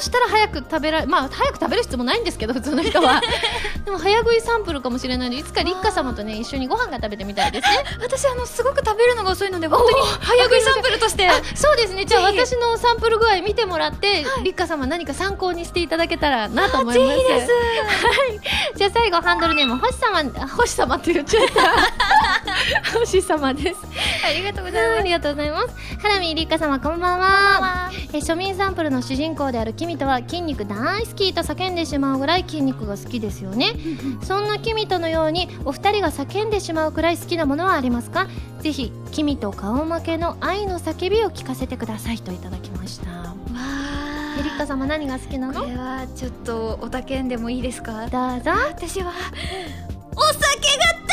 [0.00, 3.20] うしたら早く食べられまあ早く食べる必要もないんですけど普通の人は。
[3.84, 7.84] でも早食いサンプルかもしれないのでいつか立花様とね一緒にご飯が食べてみたいですね。
[8.00, 11.28] 私あのすごく食べるのが遅いので本当に早食いサンプルとして。
[11.28, 12.06] あそうですね。
[12.06, 16.98] じゃあ私のサンプル具合見てもらって、立花様何か参考にしていただけたらなと思います。
[16.98, 17.52] ぜひです
[18.76, 22.17] じゃあ最後ハンドルネーム星様あ星様って言っちゃった
[23.00, 23.80] 星様です。
[24.26, 25.68] ありがとうごありがとうございます。
[26.00, 27.90] ハラミ立花様こんばんは。
[28.12, 33.72] え庶民サンプルの主人公である君とは筋肉大好きと叫んでしまうぐらい筋肉が好きですよね。
[34.22, 38.26] そんな君とのようにお二人が叫んでしまうくらい好きなものはありますか？
[38.60, 43.10] ぜひ君と顔負けの愛の叫びを聞かせてくださいといただきました。
[43.10, 43.34] わ
[44.38, 45.60] えりっか様何が好きなの？
[45.60, 48.06] これはちょっとおたけんでもいいですか？
[48.08, 48.50] どうぞ。
[48.68, 49.12] 私は
[50.16, 50.42] お酒
[50.78, 51.07] が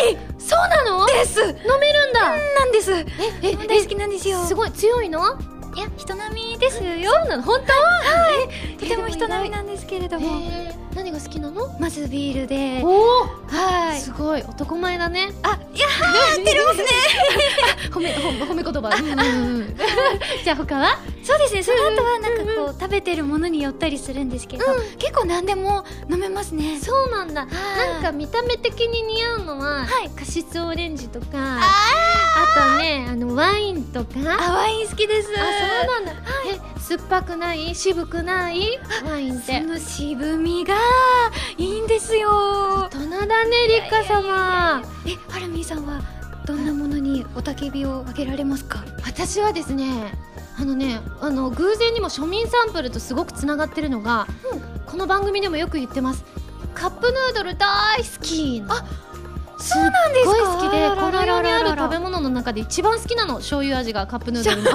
[0.00, 1.06] 大好きそうなの？
[1.06, 1.40] です。
[1.40, 1.46] 飲
[1.80, 2.30] めるんだ。
[2.30, 2.92] なんです。
[2.92, 3.06] え
[3.42, 4.44] え大好きなんですよ。
[4.44, 5.20] すごい強いの？
[5.74, 7.10] いや人並みですよ。
[7.10, 7.42] そうなの？
[7.42, 7.72] 本当？
[7.72, 8.76] はい。
[8.76, 10.26] とても人並みなんですけれども。
[10.42, 10.74] えー。
[10.96, 11.68] 何が好きなの？
[11.80, 12.80] まずビールで。
[12.84, 14.00] おおはい。
[14.00, 14.42] すごい。
[14.42, 15.32] 男前だね。
[15.42, 16.84] あいやー照れますね。
[17.90, 18.90] 褒め褒め褒め言葉。
[20.44, 20.98] じゃあ他は？
[21.24, 21.62] そうですね。
[21.62, 24.64] その後はなんかこう食べてるものによったりするんですけど、
[24.98, 26.78] 結構何でも飲めますね。
[26.78, 27.42] そうなんだ。
[27.42, 27.50] はい。
[27.94, 30.10] なんか見た目的に似合うのは、はい。
[30.10, 34.10] カシスオレンジとかあとねあのワインとか。
[34.26, 35.28] ああワイン好きです。
[35.28, 37.74] そうなんだ、え酸っぱくない？
[37.74, 38.78] 渋くない？
[39.06, 39.62] ワインって。
[39.62, 40.74] その渋みが
[41.56, 42.28] いいんですよ。
[42.28, 43.50] 大人だね
[43.90, 44.82] 立花様。
[45.06, 46.02] えハルミーさんは
[46.46, 48.84] どんなものにおたけびをあげられますか？
[49.06, 50.12] 私はですね
[50.56, 54.26] あのねあの偶然にも庶民サンプルとすごくつながってるのが、
[54.86, 56.24] この番組でもよく言ってます。
[56.74, 58.84] カップヌードル大好きあ
[59.58, 60.32] そうなんですか？
[60.32, 63.36] すごい好きでこの世にある食べ物の中で一番好きなの。
[63.36, 64.70] 醤油味がカップヌードルの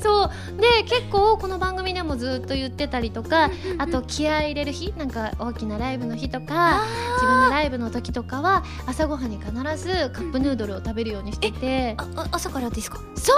[0.00, 0.30] そう。
[0.60, 6.82] で結構この番組でもずっと言ってたりとかあと気合い入れる日なんか大きなライブの日とか
[7.14, 12.98] 自分のライブの時とかは朝ごはんに必ずカップヌードルを食べるようにしてて、ああ朝からですか？
[13.16, 13.32] そ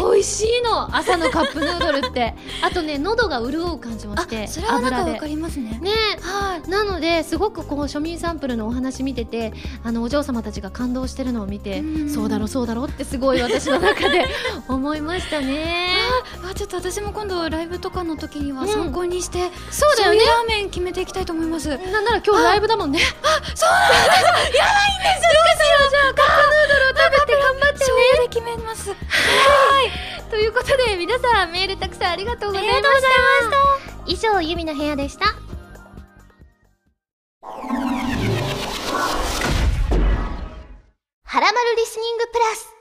[0.00, 0.94] う、美味しいの。
[0.96, 2.34] 朝のカップヌードルって。
[2.62, 5.78] あとね喉が潤う感じもしてあそれはなんかかりますね。
[5.80, 5.90] ね。
[6.20, 6.68] はい。
[6.68, 9.52] なのですごくこう庶民サンプルのお話見てて
[9.84, 12.10] あのお嬢様たちが感動してるのを見てうん。
[12.10, 14.26] そうだろそうだろってすごい私の中で
[14.68, 15.75] 思いましたね
[16.50, 18.68] あちょっと私も今度ライブとかの時にはうん。
[18.68, 20.18] 参考にして、そうだよね。
[20.18, 21.68] ラーメン決めていきたいと思います。
[21.68, 23.00] なんなら今日ライブだもんね。
[23.22, 24.24] あそうなんです。
[24.24, 24.56] やばいんで
[25.20, 25.36] すよ。
[25.88, 28.94] じゃあカップヌードルを食べて頑張って醤油で決めます。
[30.30, 33.06] ということで皆さんメールたくさんありがとうございました。
[34.06, 35.26] 以上ゆみの部屋でした。
[41.24, 42.75] はらまるリスニングプラス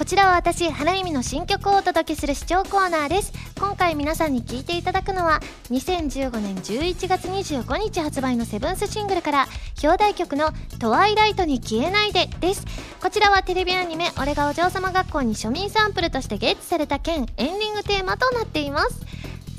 [0.00, 3.34] こちらは私、原由美の新曲をお届けする視聴コーナーです。
[3.58, 5.40] 今回皆さんに聴いていただくのは、
[5.70, 9.46] 2015年11月25日発売のセブンスシングルから、
[9.82, 12.64] 表題曲のトワイライトに消えないでです。
[13.02, 19.00] こちらはテレビアニメ、俺がお嬢様学校に庶民サンプルとしてゲットされた件、エンディングテーマとなっています。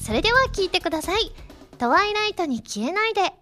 [0.03, 1.31] それでは聴いてください。
[1.77, 3.40] トワイライトに消えないで。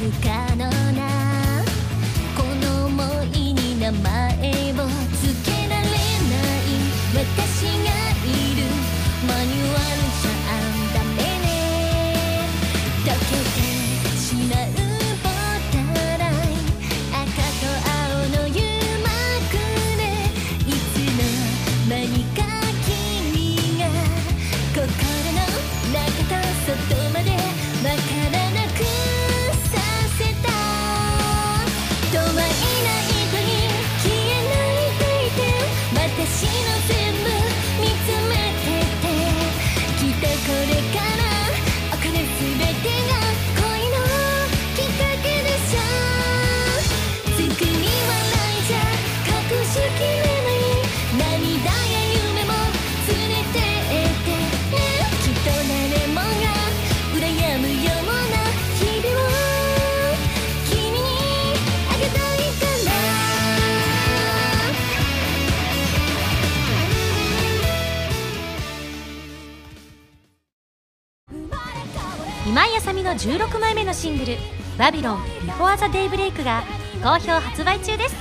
[0.00, 1.62] 不可能な。
[2.34, 4.29] この想いに名前
[73.10, 74.36] の16枚目のシングル
[74.78, 76.62] 「バビロン Before the Daybreak」が
[77.02, 78.14] 好評発売中です。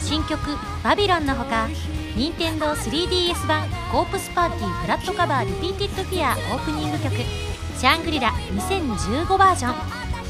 [0.00, 0.38] 新曲
[0.82, 1.68] 「バビロン」のほか
[2.16, 7.14] 任天堂 3DS 版「コープスパーティーブラッドカバーリピーティッドフィアー」オープニング曲
[7.78, 9.74] 「シャングリラ2015バージョン」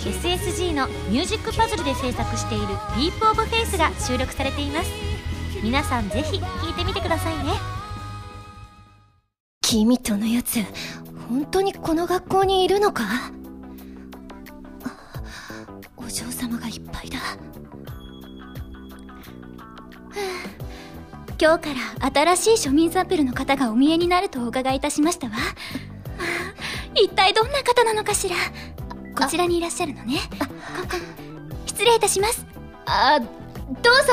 [0.05, 2.67] SSG のミュージックパズルで制作している
[2.99, 4.91] 「ディープオブフェイスが収録されています。
[5.63, 7.53] 皆さんぜひ聴いてみてくださいね。
[9.63, 10.59] 君とのやつ、
[11.29, 13.05] 本当にこの学校にいるのか？
[16.05, 17.19] お嬢様がいっぱいだ。
[21.41, 21.71] 今日か
[22.11, 25.35] ら新しい庶民サンプルの方がお見えになるとお伺いいたしましたわ。
[26.95, 28.37] 一体どんな方なのかしら。
[29.19, 30.19] こちらにいらっしゃるのね。
[31.67, 32.47] 失礼いたします。
[32.87, 33.29] あ、どう
[34.07, 34.13] ぞ。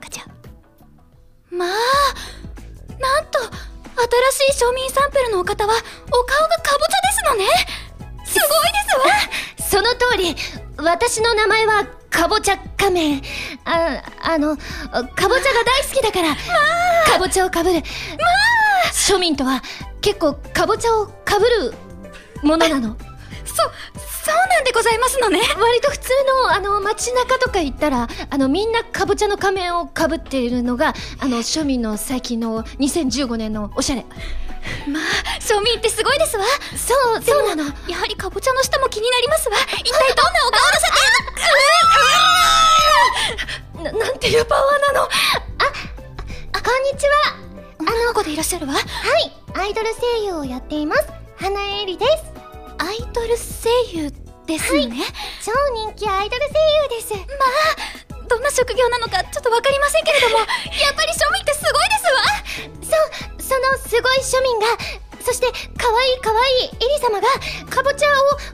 [0.00, 0.24] ガチャ
[1.50, 1.68] まあ
[2.98, 3.40] なんと
[4.32, 5.76] 新しい庶民サンプルのお方はお
[6.24, 7.44] 顔がかぼちゃですのね。
[8.30, 10.36] すごいですわその通り、
[10.76, 13.22] 私の名前は、かぼちゃ仮面。
[13.64, 15.28] あ、あの、かぼちゃが
[15.64, 17.76] 大好きだから、かぼちゃをかぶる。
[17.76, 17.84] まあ
[18.92, 19.62] 庶民とは、
[20.00, 21.74] 結構かぼちゃをかぶる
[22.42, 22.96] ものなの。
[23.44, 23.54] そ
[24.24, 26.10] そうなんでございますのね割と普通
[26.44, 34.04] の、あの、街中とか行ったら、あの、みんなかぼちゃの仮面をかぶっているのが、あの、庶民の最近の2015年のおしゃれ。
[34.86, 35.02] まあ
[35.40, 36.44] 庶民ってすごいですわ
[36.76, 37.64] そう、そうなの。
[37.88, 40.80] やはりかぼちゃの下も気になりますわ一体どんなお顔の？
[40.80, 40.88] さ
[43.82, 45.06] な、なんていうパワーなの？
[45.06, 45.08] あ、
[46.52, 47.34] あ、こんにちは。
[47.78, 48.82] 女の子でいらっしゃるわはい、
[49.54, 51.06] アイドル声優をやっています。
[51.36, 52.24] 花江絵里です。
[52.78, 54.12] アイドル声優
[54.46, 54.96] ですよね、
[55.44, 57.14] 超人気アイドル声優です。
[57.14, 57.22] ま
[58.16, 60.46] あどんな職業なのかちょっとわかりませんけれどもやっ
[60.94, 62.04] ぱり庶民ってすごいです
[62.92, 64.78] わそう、そのすごい庶民が、
[65.18, 66.38] そして、可愛い可愛
[66.70, 67.26] いエリ様が、
[67.66, 68.06] かぼちゃ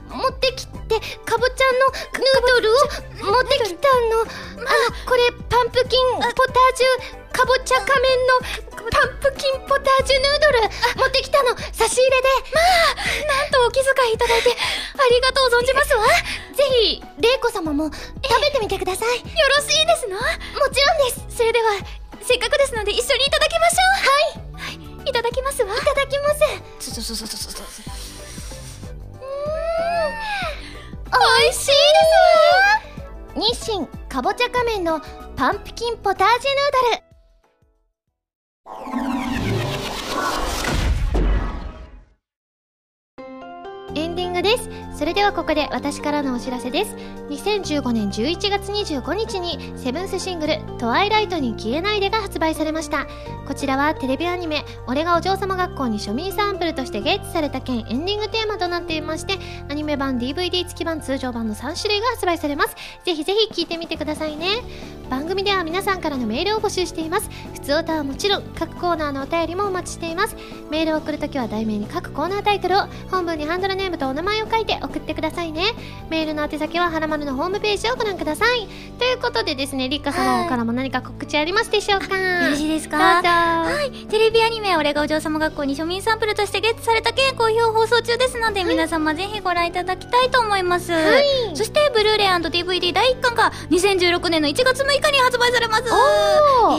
[0.09, 4.25] を持ってきて、かぼちゃのヌードルを持ってきたの。
[4.25, 4.73] あ、
[5.05, 8.41] これ、パンプキンポタージュ、かぼちゃ仮面の
[8.89, 10.65] パンプキンポタージュヌードル、
[10.97, 12.27] 持ってきたの、差し入れで。
[13.27, 14.55] なんとお気遣いいただいてあ
[15.13, 16.09] りがとう存じますわよ
[16.57, 19.19] ぜひ、玲子様も食べてみてください。
[19.19, 20.17] もろしいですの？
[20.73, 21.37] ちろんです。
[21.37, 21.77] それでは
[22.21, 24.46] せっかくですので一緒にいただきましょうはい、は
[25.07, 25.75] い、いただきますわ。
[25.75, 26.39] いただきます。
[26.79, 27.65] そうそうそうそうそう
[31.09, 31.73] 美味しいです
[32.53, 33.41] わ。
[33.41, 34.99] 日清かぼちゃ仮面の
[35.35, 36.71] パンプキンポタージュヌー
[39.35, 39.46] ドル
[44.17, 44.67] ディングです。
[44.97, 46.95] それではここで私からのお知らせです。
[47.29, 53.05] 2015年11月25日にセブンスシングル「トワイライトに消えないで」が発売されました。
[53.47, 59.37] こちらはテレビアニメ「俺がお嬢様学校」に庶民サンプルとしてゲッツされた件エンディングテーマとなっていまして
[59.69, 64.47] アニメ版 DVD 付き版通常版の3種類が発売されますぜひぜひ聴いてみてくださいね
[65.09, 70.35] 番組では皆さんからのメールを募集しています普通歌はもちろん各コーナーのお便りもお待ちしています
[70.69, 75.73] メールを送るときは題名に各コーナータイトルを本文にハンドルネームとお名前を書いて送ってくださいね。
[76.09, 78.67] メールの宛先ははらまるのホームページをご覧ください。
[78.97, 82.17] ということでですねりっか様からも何か告知ありますでしょうか？
[82.17, 82.97] よろしいですか？
[82.97, 83.29] どうぞ。
[83.29, 83.91] はい。
[84.07, 90.91] テレビアニメ「俺がお嬢様学校」に庶民サンプルとしてゲットされた件好評放送中ですので、皆様ぜひご覧いただきたいと思います、
[91.53, 95.83] そしてブルーレイ &DVD 第1巻が2016年の1月6日に発売されます。
[95.85, 95.87] え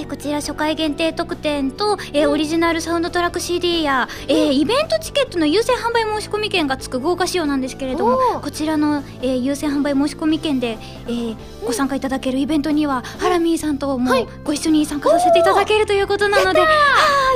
[0.05, 16.67] ーこちら初回限定特典と、えーオリジナルサウンドトラック CD や、えーイベントチケットの優先販売申し込み券がつく豪華仕様なんですけれどもこちらの、えー優先販売申し込み券で、えーご参加いただけるイベントには、ハラミーさんともご一緒に参加させていただけるということなので、あー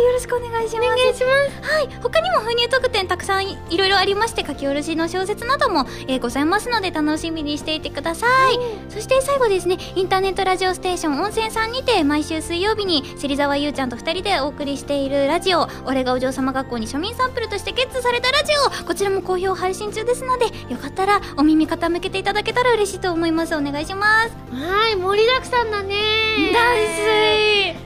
[0.07, 0.87] よろしくお願いします。
[0.87, 1.73] お願いします。
[1.75, 8.59] はい、他にも封入特典たくさんいいろいろありまして書き下ろしの小説なども、えーございますので楽しみにしていてください、
[8.89, 23.55] そして最後ですねインターネットラジオステーション温泉さんにて毎週水曜日に芹沢優ちゃんと2人でお送りしているラジオ「俺がお嬢様学校に庶民サンプルとしてゲットされたラジオ」こちらも好評配信中ですのでよかったらお耳傾けていただけたら嬉しいと思います。
[23.55, 24.35] お願いします。
[24.53, 25.95] はい盛りだくさんだね。
[26.53, 26.93] 大好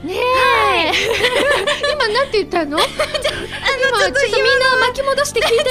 [0.07, 0.91] ねえ、
[1.93, 2.79] 今なんて言った の？
[2.79, 2.87] 今
[3.99, 5.67] ちょっとみんな巻き戻して聞いてみて。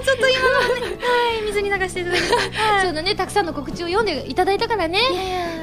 [0.04, 3.14] ちょっと今はい水に流しせていただきそうだね。
[3.14, 5.00] たくさんの告知を読んでいただいたからね。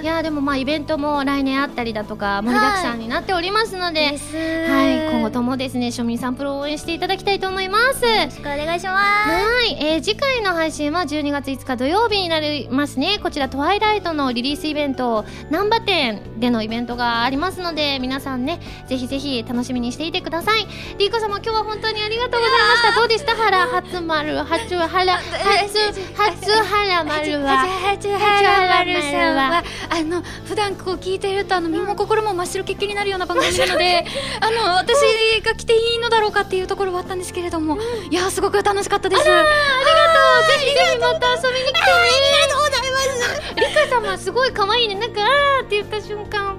[0.01, 4.35] いやでもまあイベントも来年あったりだとか盛りだくさんになっておりますので、です。
[4.35, 8.05] はい、今後ともですね庶民サンプルを応援していただきたいと思います。
[8.05, 9.29] よろしくお願いします。
[9.29, 13.19] はい、えー次回の配信は12月5日土曜日になりますね。
[13.21, 20.65] こちらトワイライトのリリースイベント難波店でのイベントがありますので皆さんねぜひぜひ楽しみにしていてください。
[20.97, 22.99] リーコ様今日は本当にありがとうございました。
[22.99, 23.35] どうでした？
[23.35, 27.57] 原初丸初原初初原丸は。
[27.57, 29.63] はちははるさんは。
[29.89, 34.05] あの普段こう聞いてるとあの身も心も真っ白けっけになるような番組なので
[34.41, 34.97] あの私
[35.43, 37.77] が来ていいのだろうかっていうところはあったんですけれども
[38.09, 39.21] いやすごく楽しかったです
[39.67, 40.47] ありがとう。
[40.47, 41.91] ぜひぜひまた遊びに来てね。
[41.91, 42.05] あ
[42.35, 44.95] りがとうございますリカ様すごい可愛いね。
[44.95, 46.57] なんかあーって言った瞬間。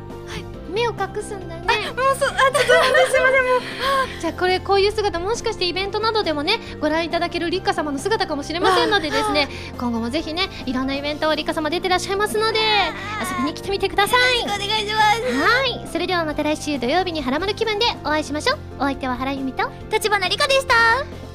[0.79, 1.63] 目を隠すんだね。
[1.63, 3.61] もうそあちょっとすいませんもう。
[4.21, 9.49] じゃあこれこういう姿もしかしてイベントなどでもねご覧いただけるリッカ様の姿かもしれませんのでですね
[9.79, 14.43] 今後もぜひねいろんなイベントをリッカ様出てらっしゃいますので遊びに来てみてください。
[14.43, 15.53] お願いします。
[15.57, 15.87] はい。
[15.91, 18.59] それではまた来週土曜日にハラマル気分でお会いしましょう。
[18.79, 20.75] お相手は原由美と立花理香でした。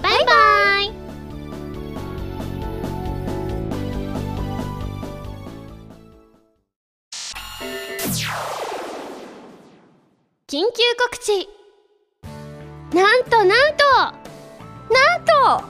[0.02, 1.03] バイバイ
[10.54, 11.50] 緊急告知。
[12.96, 13.86] なんとなんと
[14.94, 15.66] なんと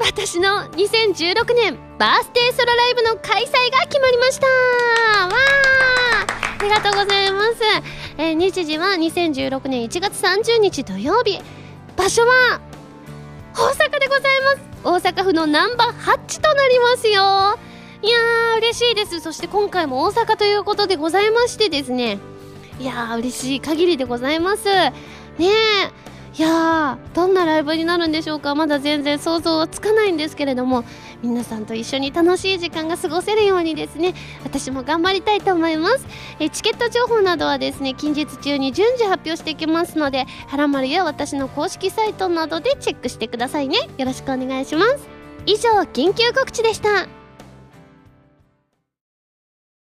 [0.00, 4.46] 私の2016年バースデーソロライブの開催が決まりました。
[4.48, 6.58] わー。
[6.58, 7.62] ありがとうございます、
[8.18, 11.38] えー日時は2016年1月30日土曜日。
[11.96, 12.60] 場所は
[13.54, 14.40] 大阪でござい
[14.82, 15.12] ます。
[15.12, 17.56] 大阪府の難波ハッチとなりますよ。
[18.02, 19.20] いやー嬉しいです。
[19.20, 22.18] そして今回も大阪ということでございましてですね。
[22.80, 24.64] いやー嬉しい限りでございます。
[24.64, 24.92] ね
[25.38, 25.48] え。
[26.36, 28.54] いやーどんなライブになるんでしょうか。
[28.54, 30.84] まだ全然想像はつかないんですけれども。
[31.22, 34.14] 皆さんと一緒に楽しい時間が過ごせるようにですね。
[34.42, 36.06] 私も頑張りたいと思います。
[36.38, 43.78] えチケット情報などはですね近日中に順次発表していきますのではらまるや私の公式サイトなどでチェックしてくださいね。
[43.96, 45.08] よろしくお願いします。
[45.46, 47.23] 以上緊急告知でした。